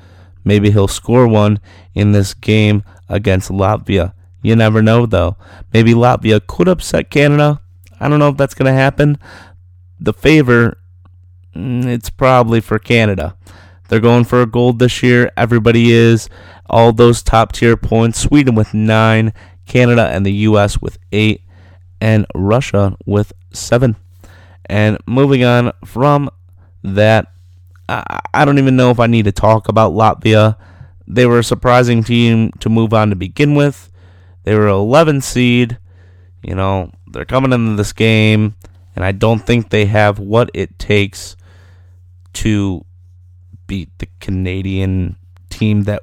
Maybe 0.44 0.70
he'll 0.70 0.88
score 0.88 1.28
one 1.28 1.60
in 1.94 2.12
this 2.12 2.34
game 2.34 2.84
against 3.08 3.50
Latvia. 3.50 4.14
You 4.44 4.54
never 4.54 4.82
know, 4.82 5.06
though. 5.06 5.36
Maybe 5.72 5.94
Latvia 5.94 6.46
could 6.46 6.68
upset 6.68 7.08
Canada. 7.08 7.62
I 7.98 8.10
don't 8.10 8.18
know 8.18 8.28
if 8.28 8.36
that's 8.36 8.52
going 8.52 8.70
to 8.70 8.78
happen. 8.78 9.16
The 9.98 10.12
favor, 10.12 10.76
mm, 11.56 11.86
it's 11.86 12.10
probably 12.10 12.60
for 12.60 12.78
Canada. 12.78 13.38
They're 13.88 14.00
going 14.00 14.24
for 14.24 14.42
a 14.42 14.46
gold 14.46 14.80
this 14.80 15.02
year. 15.02 15.32
Everybody 15.34 15.92
is. 15.92 16.28
All 16.68 16.92
those 16.92 17.22
top 17.22 17.52
tier 17.52 17.74
points. 17.78 18.20
Sweden 18.20 18.54
with 18.54 18.74
nine, 18.74 19.32
Canada 19.64 20.08
and 20.08 20.26
the 20.26 20.32
U.S. 20.32 20.78
with 20.78 20.98
eight, 21.10 21.40
and 21.98 22.26
Russia 22.34 22.96
with 23.06 23.32
seven. 23.50 23.96
And 24.66 24.98
moving 25.06 25.42
on 25.42 25.72
from 25.86 26.28
that, 26.82 27.32
I 27.88 28.44
don't 28.44 28.58
even 28.58 28.76
know 28.76 28.90
if 28.90 29.00
I 29.00 29.06
need 29.06 29.24
to 29.24 29.32
talk 29.32 29.68
about 29.68 29.92
Latvia. 29.92 30.56
They 31.06 31.24
were 31.24 31.38
a 31.38 31.44
surprising 31.44 32.04
team 32.04 32.50
to 32.60 32.68
move 32.68 32.92
on 32.92 33.08
to 33.08 33.16
begin 33.16 33.54
with. 33.54 33.90
They 34.44 34.54
were 34.54 34.68
11 34.68 35.20
seed. 35.22 35.78
You 36.42 36.54
know, 36.54 36.92
they're 37.10 37.24
coming 37.24 37.52
into 37.52 37.76
this 37.76 37.92
game, 37.92 38.54
and 38.94 39.04
I 39.04 39.12
don't 39.12 39.40
think 39.40 39.70
they 39.70 39.86
have 39.86 40.18
what 40.18 40.50
it 40.54 40.78
takes 40.78 41.36
to 42.34 42.84
beat 43.66 43.90
the 43.98 44.08
Canadian 44.20 45.16
team 45.48 45.84
that 45.84 46.02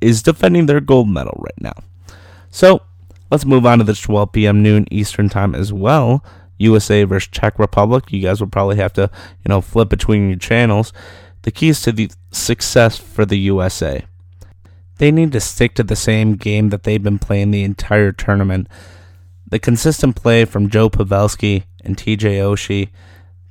is 0.00 0.22
defending 0.22 0.66
their 0.66 0.80
gold 0.80 1.08
medal 1.08 1.38
right 1.38 1.60
now. 1.60 1.74
So 2.50 2.82
let's 3.30 3.44
move 3.44 3.64
on 3.64 3.78
to 3.78 3.84
the 3.84 3.94
12 3.94 4.32
p.m. 4.32 4.62
noon 4.62 4.86
Eastern 4.90 5.28
time 5.28 5.54
as 5.54 5.72
well. 5.72 6.24
USA 6.58 7.04
versus 7.04 7.28
Czech 7.28 7.58
Republic. 7.58 8.12
You 8.12 8.20
guys 8.20 8.40
will 8.40 8.48
probably 8.48 8.76
have 8.76 8.92
to, 8.94 9.10
you 9.44 9.48
know, 9.48 9.60
flip 9.60 9.88
between 9.88 10.28
your 10.28 10.38
channels. 10.38 10.92
The 11.42 11.50
keys 11.50 11.80
to 11.82 11.92
the 11.92 12.10
success 12.32 12.98
for 12.98 13.24
the 13.24 13.38
USA 13.38 14.04
they 14.98 15.10
need 15.10 15.32
to 15.32 15.40
stick 15.40 15.74
to 15.74 15.82
the 15.82 15.96
same 15.96 16.34
game 16.34 16.68
that 16.70 16.82
they've 16.82 17.02
been 17.02 17.18
playing 17.18 17.50
the 17.50 17.64
entire 17.64 18.12
tournament. 18.12 18.68
The 19.48 19.58
consistent 19.58 20.16
play 20.16 20.44
from 20.44 20.68
Joe 20.68 20.90
Pavelski 20.90 21.64
and 21.84 21.96
TJ 21.96 22.38
Oshie. 22.38 22.90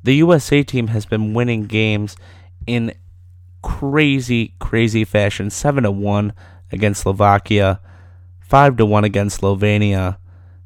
The 0.03 0.15
USA 0.15 0.61
team 0.63 0.87
has 0.87 1.05
been 1.05 1.33
winning 1.33 1.65
games 1.65 2.15
in 2.67 2.93
crazy, 3.61 4.53
crazy 4.59 5.03
fashion. 5.03 5.49
7 5.49 5.83
to 5.83 5.91
1 5.91 6.33
against 6.71 7.01
Slovakia, 7.01 7.79
5 8.41 8.77
to 8.77 8.85
1 8.85 9.03
against 9.03 9.41
Slovenia, 9.41 10.17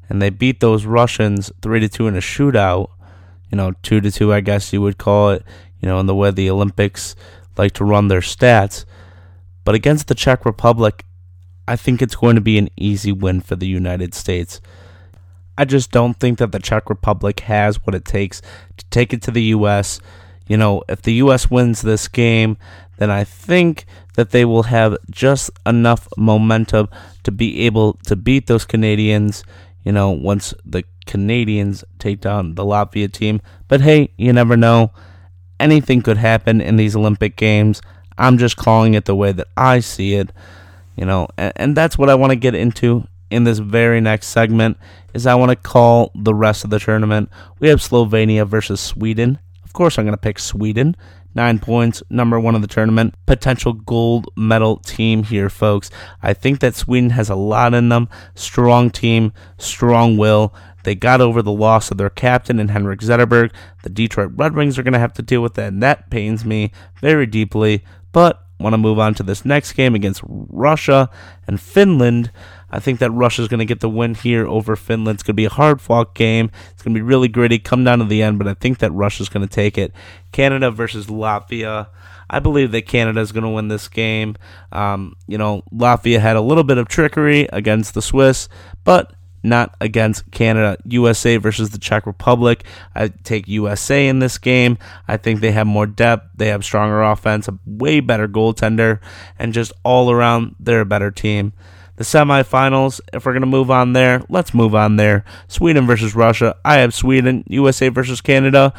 and 0.08 0.20
they 0.20 0.30
beat 0.30 0.60
those 0.60 0.84
Russians 0.84 1.50
3 1.62 1.80
to 1.80 1.88
2 1.88 2.08
in 2.08 2.16
a 2.16 2.20
shootout. 2.20 2.90
You 3.50 3.56
know, 3.56 3.72
2 3.82 4.00
to 4.00 4.10
2, 4.10 4.32
I 4.32 4.40
guess 4.40 4.72
you 4.72 4.82
would 4.82 4.98
call 4.98 5.30
it, 5.30 5.44
you 5.80 5.88
know, 5.88 6.00
in 6.00 6.06
the 6.06 6.14
way 6.14 6.30
the 6.30 6.50
Olympics 6.50 7.14
like 7.56 7.72
to 7.74 7.84
run 7.84 8.08
their 8.08 8.20
stats. 8.20 8.84
But 9.64 9.74
against 9.74 10.08
the 10.08 10.14
Czech 10.14 10.44
Republic, 10.44 11.04
I 11.68 11.76
think 11.76 12.02
it's 12.02 12.16
going 12.16 12.34
to 12.34 12.40
be 12.40 12.58
an 12.58 12.68
easy 12.76 13.12
win 13.12 13.40
for 13.40 13.56
the 13.56 13.68
United 13.68 14.14
States. 14.14 14.60
I 15.56 15.64
just 15.64 15.90
don't 15.90 16.14
think 16.14 16.38
that 16.38 16.52
the 16.52 16.58
Czech 16.58 16.88
Republic 16.88 17.40
has 17.40 17.76
what 17.86 17.94
it 17.94 18.04
takes 18.04 18.40
to 18.76 18.84
take 18.90 19.12
it 19.12 19.22
to 19.22 19.30
the 19.30 19.42
U.S. 19.56 20.00
You 20.48 20.56
know, 20.56 20.82
if 20.88 21.02
the 21.02 21.14
U.S. 21.14 21.50
wins 21.50 21.82
this 21.82 22.08
game, 22.08 22.56
then 22.96 23.10
I 23.10 23.24
think 23.24 23.84
that 24.14 24.30
they 24.30 24.44
will 24.44 24.64
have 24.64 24.96
just 25.10 25.50
enough 25.64 26.08
momentum 26.16 26.88
to 27.22 27.30
be 27.30 27.60
able 27.60 27.94
to 28.06 28.16
beat 28.16 28.46
those 28.46 28.64
Canadians, 28.64 29.44
you 29.84 29.92
know, 29.92 30.10
once 30.10 30.52
the 30.64 30.84
Canadians 31.06 31.84
take 31.98 32.20
down 32.20 32.54
the 32.54 32.64
Latvia 32.64 33.10
team. 33.10 33.40
But 33.68 33.80
hey, 33.80 34.10
you 34.16 34.32
never 34.32 34.56
know. 34.56 34.92
Anything 35.60 36.02
could 36.02 36.16
happen 36.16 36.60
in 36.60 36.76
these 36.76 36.96
Olympic 36.96 37.36
Games. 37.36 37.80
I'm 38.18 38.38
just 38.38 38.56
calling 38.56 38.94
it 38.94 39.04
the 39.04 39.14
way 39.14 39.32
that 39.32 39.48
I 39.56 39.80
see 39.80 40.14
it, 40.14 40.30
you 40.96 41.04
know, 41.04 41.28
and, 41.36 41.52
and 41.56 41.76
that's 41.76 41.98
what 41.98 42.10
I 42.10 42.14
want 42.14 42.30
to 42.30 42.36
get 42.36 42.54
into 42.54 43.06
in 43.30 43.44
this 43.44 43.58
very 43.58 44.00
next 44.00 44.28
segment 44.28 44.76
is 45.14 45.26
I 45.26 45.34
want 45.34 45.50
to 45.50 45.56
call 45.56 46.12
the 46.14 46.34
rest 46.34 46.64
of 46.64 46.70
the 46.70 46.78
tournament. 46.78 47.30
We 47.58 47.68
have 47.68 47.80
Slovenia 47.80 48.46
versus 48.46 48.80
Sweden. 48.80 49.38
Of 49.64 49.72
course, 49.72 49.98
I'm 49.98 50.04
going 50.04 50.14
to 50.14 50.18
pick 50.18 50.38
Sweden. 50.38 50.96
Nine 51.34 51.58
points, 51.58 52.02
number 52.10 52.38
one 52.38 52.54
of 52.54 52.60
the 52.60 52.68
tournament. 52.68 53.14
Potential 53.24 53.72
gold 53.72 54.28
medal 54.36 54.76
team 54.76 55.24
here, 55.24 55.48
folks. 55.48 55.90
I 56.22 56.34
think 56.34 56.60
that 56.60 56.74
Sweden 56.74 57.10
has 57.10 57.30
a 57.30 57.34
lot 57.34 57.72
in 57.72 57.88
them. 57.88 58.08
Strong 58.34 58.90
team, 58.90 59.32
strong 59.56 60.18
will. 60.18 60.54
They 60.84 60.94
got 60.94 61.22
over 61.22 61.40
the 61.40 61.52
loss 61.52 61.90
of 61.90 61.96
their 61.96 62.10
captain 62.10 62.58
and 62.58 62.70
Henrik 62.70 63.00
Zetterberg. 63.00 63.52
The 63.82 63.88
Detroit 63.88 64.32
Red 64.34 64.54
Wings 64.54 64.78
are 64.78 64.82
going 64.82 64.92
to 64.92 64.98
have 64.98 65.14
to 65.14 65.22
deal 65.22 65.40
with 65.40 65.54
that, 65.54 65.68
and 65.68 65.82
that 65.82 66.10
pains 66.10 66.44
me 66.44 66.70
very 67.00 67.24
deeply. 67.24 67.82
But 68.12 68.44
want 68.62 68.74
to 68.74 68.78
move 68.78 68.98
on 68.98 69.14
to 69.14 69.22
this 69.22 69.44
next 69.44 69.72
game 69.72 69.94
against 69.94 70.22
Russia 70.24 71.10
and 71.46 71.60
Finland. 71.60 72.30
I 72.70 72.80
think 72.80 73.00
that 73.00 73.10
Russia's 73.10 73.48
going 73.48 73.58
to 73.58 73.66
get 73.66 73.80
the 73.80 73.90
win 73.90 74.14
here 74.14 74.46
over 74.46 74.76
Finland. 74.76 75.16
It's 75.16 75.22
going 75.22 75.34
to 75.34 75.40
be 75.40 75.44
a 75.44 75.50
hard 75.50 75.80
fought 75.80 76.14
game. 76.14 76.50
It's 76.70 76.82
going 76.82 76.94
to 76.94 76.98
be 76.98 77.02
really 77.02 77.28
gritty, 77.28 77.58
come 77.58 77.84
down 77.84 77.98
to 77.98 78.04
the 78.04 78.22
end, 78.22 78.38
but 78.38 78.48
I 78.48 78.54
think 78.54 78.78
that 78.78 78.92
Russia's 78.92 79.28
going 79.28 79.46
to 79.46 79.52
take 79.52 79.76
it. 79.76 79.92
Canada 80.30 80.70
versus 80.70 81.06
Latvia. 81.06 81.88
I 82.30 82.38
believe 82.38 82.72
that 82.72 82.86
Canada 82.86 83.20
is 83.20 83.32
going 83.32 83.44
to 83.44 83.50
win 83.50 83.68
this 83.68 83.88
game. 83.88 84.36
Um, 84.70 85.16
you 85.26 85.36
know, 85.36 85.64
Latvia 85.74 86.18
had 86.20 86.36
a 86.36 86.40
little 86.40 86.64
bit 86.64 86.78
of 86.78 86.88
trickery 86.88 87.46
against 87.52 87.92
the 87.92 88.00
Swiss, 88.00 88.48
but 88.84 89.12
not 89.42 89.74
against 89.80 90.30
Canada. 90.30 90.76
USA 90.84 91.36
versus 91.36 91.70
the 91.70 91.78
Czech 91.78 92.06
Republic. 92.06 92.64
I 92.94 93.08
take 93.08 93.48
USA 93.48 94.06
in 94.08 94.18
this 94.18 94.38
game. 94.38 94.78
I 95.08 95.16
think 95.16 95.40
they 95.40 95.52
have 95.52 95.66
more 95.66 95.86
depth. 95.86 96.30
They 96.36 96.48
have 96.48 96.64
stronger 96.64 97.02
offense, 97.02 97.48
a 97.48 97.58
way 97.66 98.00
better 98.00 98.28
goaltender, 98.28 99.00
and 99.38 99.52
just 99.52 99.72
all 99.84 100.10
around, 100.10 100.56
they're 100.60 100.80
a 100.80 100.86
better 100.86 101.10
team. 101.10 101.52
The 101.96 102.04
semifinals, 102.04 103.00
if 103.12 103.26
we're 103.26 103.32
going 103.32 103.42
to 103.42 103.46
move 103.46 103.70
on 103.70 103.92
there, 103.92 104.22
let's 104.28 104.54
move 104.54 104.74
on 104.74 104.96
there. 104.96 105.24
Sweden 105.46 105.86
versus 105.86 106.14
Russia. 106.14 106.56
I 106.64 106.78
have 106.78 106.94
Sweden. 106.94 107.44
USA 107.46 107.88
versus 107.90 108.20
Canada. 108.20 108.72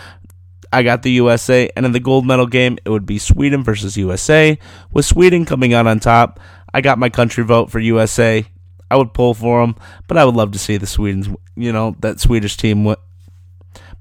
I 0.74 0.82
got 0.82 1.04
the 1.04 1.12
USA. 1.12 1.70
And 1.76 1.86
in 1.86 1.92
the 1.92 2.00
gold 2.00 2.26
medal 2.26 2.48
game, 2.48 2.80
it 2.84 2.90
would 2.90 3.06
be 3.06 3.20
Sweden 3.20 3.64
versus 3.64 3.96
USA. 3.96 4.58
With 4.92 5.06
Sweden 5.06 5.46
coming 5.46 5.74
out 5.74 5.86
on 5.86 6.00
top, 6.00 6.40
I 6.74 6.82
got 6.82 6.98
my 6.98 7.10
country 7.10 7.44
vote 7.44 7.70
for 7.70 7.80
USA. 7.80 8.46
I 8.94 8.96
would 8.96 9.12
pull 9.12 9.34
for 9.34 9.62
them, 9.62 9.76
but 10.08 10.18
I 10.18 10.26
would 10.26 10.36
love 10.36 10.52
to 10.52 10.60
see 10.60 10.78
the 10.78 10.86
Sweden's, 10.86 11.28
you 11.56 11.74
know, 11.74 11.96
that 12.02 12.20
Swedish 12.20 12.58
team 12.58 12.86
win. 12.86 12.98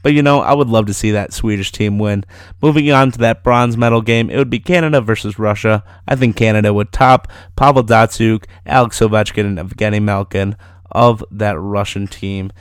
But 0.03 0.13
you 0.13 0.23
know, 0.23 0.41
I 0.41 0.53
would 0.53 0.69
love 0.69 0.85
to 0.87 0.95
see 0.95 1.13
that 1.13 1.33
Swedish 1.33 1.73
team 1.73 1.99
win. 1.99 2.25
Moving 2.61 2.91
on 2.91 3.11
to 3.13 3.19
that 3.21 3.43
bronze 3.43 3.79
medal 3.79 4.03
game, 4.03 4.29
it 4.29 4.37
would 4.37 4.51
be 4.51 4.59
Canada 4.59 5.01
versus 5.01 5.39
Russia. 5.39 5.83
I 6.07 6.15
think 6.15 6.37
Canada 6.37 6.75
would 6.75 6.93
top 6.93 7.33
Pavel 7.57 7.85
Datsyuk, 7.85 8.45
Alex 8.67 9.01
Ovechkin, 9.01 9.47
and 9.47 9.59
Evgeny 9.59 10.03
Malkin 10.03 10.57
of 10.91 11.25
that 11.31 11.59
Russian 11.59 12.07
team, 12.07 12.53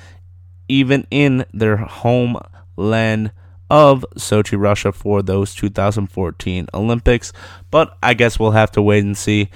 even 0.69 1.05
in 1.11 1.43
their 1.51 1.75
homeland 1.75 3.33
of 3.69 4.05
Sochi, 4.15 4.57
Russia 4.57 4.93
for 4.93 5.21
those 5.21 5.53
2014 5.55 6.67
Olympics. 6.73 7.33
But 7.71 7.97
I 8.01 8.13
guess 8.13 8.39
we'll 8.39 8.51
have 8.51 8.71
to 8.71 8.81
wait 8.81 9.03
and 9.03 9.17
see. 9.17 9.49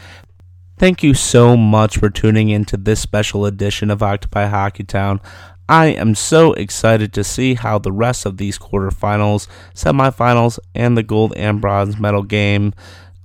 Thank 0.78 1.04
you 1.04 1.14
so 1.14 1.56
much 1.56 1.98
for 1.98 2.10
tuning 2.10 2.50
in 2.50 2.66
to 2.66 2.76
this 2.76 3.00
special 3.00 3.46
edition 3.46 3.90
of 3.90 4.04
Octopi 4.04 4.48
Hockey 4.48 4.84
Town. 4.84 5.22
I 5.70 5.86
am 5.86 6.16
so 6.16 6.52
excited 6.52 7.14
to 7.14 7.24
see 7.24 7.54
how 7.54 7.80
the 7.80 7.94
rest 7.94 8.26
of 8.26 8.36
these 8.36 8.60
quarterfinals, 8.60 9.48
semifinals, 9.74 10.60
and 10.76 10.98
the 10.98 11.02
gold 11.02 11.32
and 11.38 11.62
bronze 11.62 11.98
medal 11.98 12.24
game 12.24 12.74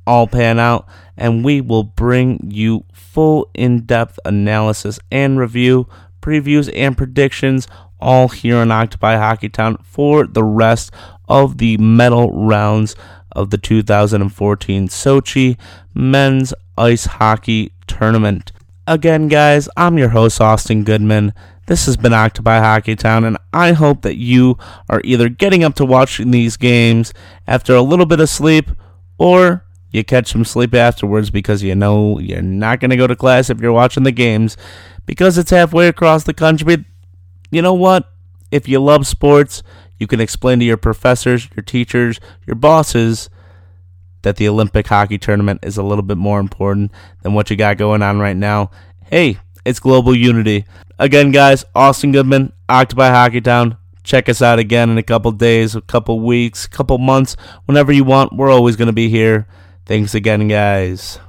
all 0.07 0.29
pan 0.29 0.61
out, 0.61 0.87
and 1.17 1.45
we 1.45 1.61
will 1.61 1.83
bring 1.83 2.39
you 2.49 2.85
full 2.93 3.51
in 3.53 3.81
depth 3.81 4.21
analysis 4.25 5.01
and 5.11 5.41
review, 5.41 5.89
previews, 6.23 6.71
and 6.73 6.97
predictions 6.97 7.67
all 7.99 8.29
here 8.29 8.59
on 8.59 8.71
Octopi 8.71 9.17
Hockey 9.17 9.49
Town 9.49 9.77
for 9.83 10.25
the 10.25 10.45
rest 10.45 10.93
of 11.29 11.59
the 11.59 11.77
medal 11.79 12.31
rounds 12.47 12.95
of 13.33 13.51
the 13.51 13.59
2014 13.59 14.89
Sochi 14.89 15.57
Men's 15.95 16.55
Ice 16.79 17.07
Hockey 17.07 17.73
Tournament. 17.87 18.53
Again, 18.87 19.29
guys, 19.29 19.69
I'm 19.77 19.99
your 19.99 20.09
host, 20.11 20.41
Austin 20.41 20.85
Goodman. 20.85 21.33
This 21.67 21.87
has 21.87 21.97
been 21.97 22.13
Octopi 22.13 22.59
Hockey 22.59 22.97
Town, 22.97 23.25
and 23.25 23.37
I 23.53 23.73
hope 23.73 24.03
that 24.03 24.17
you 24.17 24.59
are 24.89 25.01
either 25.05 25.29
getting 25.29 25.63
up 25.63 25.75
to 25.77 25.85
watching 25.85 26.33
these 26.33 26.57
games 26.57 27.13
after 27.47 27.75
a 27.75 27.83
little 27.83 28.07
bit 28.07 28.19
of 28.19 28.29
sleep 28.29 28.71
or 29.19 29.65
you 29.93 30.05
catch 30.05 30.33
some 30.33 30.45
sleep 30.45 30.75
afterwards 30.75 31.31
because 31.31 31.63
you 31.63 31.75
know 31.75 32.19
you're 32.19 32.43
not 32.43 32.81
going 32.81 32.91
to 32.91 32.97
go 32.97 33.07
to 33.07 33.17
class 33.17 33.51
if 33.51 33.61
you're 33.61 33.73
watching 33.73 34.03
the 34.03 34.13
games 34.13 34.57
because 35.07 35.37
it's 35.39 35.51
halfway 35.51 35.89
across 35.89 36.25
the 36.25 36.35
country. 36.35 36.85
You 37.51 37.63
know 37.63 37.75
what? 37.75 38.11
If 38.51 38.69
you 38.69 38.81
love 38.81 39.07
sports, 39.07 39.63
you 39.99 40.07
can 40.07 40.21
explain 40.21 40.59
to 40.61 40.65
your 40.65 40.77
professors, 40.77 41.49
your 41.55 41.63
teachers, 41.63 42.21
your 42.47 42.57
bosses 42.57 43.29
that 44.23 44.37
the 44.37 44.49
Olympic 44.49 44.87
hockey 44.87 45.19
tournament 45.19 45.61
is 45.63 45.77
a 45.77 45.83
little 45.83 46.03
bit 46.03 46.17
more 46.17 46.41
important 46.41 46.91
than 47.23 47.35
what 47.35 47.51
you 47.51 47.57
got 47.57 47.79
going 47.79 48.03
on 48.03 48.19
right 48.19 48.37
now. 48.37 48.71
Hey, 49.05 49.39
it's 49.65 49.81
global 49.81 50.15
unity. 50.15 50.65
Again, 50.99 51.31
guys, 51.31 51.65
Austin 51.75 52.13
Goodman, 52.13 52.53
Octopi 52.69 53.11
Hockey 53.11 53.41
Town. 53.41 53.77
Check 54.03 54.29
us 54.29 54.43
out 54.43 54.59
again 54.59 54.91
in 54.91 54.99
a 54.99 55.03
couple 55.03 55.31
days, 55.31 55.77
a 55.77 55.81
couple 55.83 56.21
weeks, 56.21 56.65
a 56.65 56.69
couple 56.71 56.99
months, 56.99 57.37
whenever 57.67 57.93
you 57.93 58.03
want. 58.03 58.33
We're 58.33 58.51
always 58.51 58.77
going 58.77 58.87
to 58.87 58.93
be 58.93 59.09
here. 59.09 59.47
Thanks 59.87 60.15
again, 60.15 60.49
guys. 60.49 61.21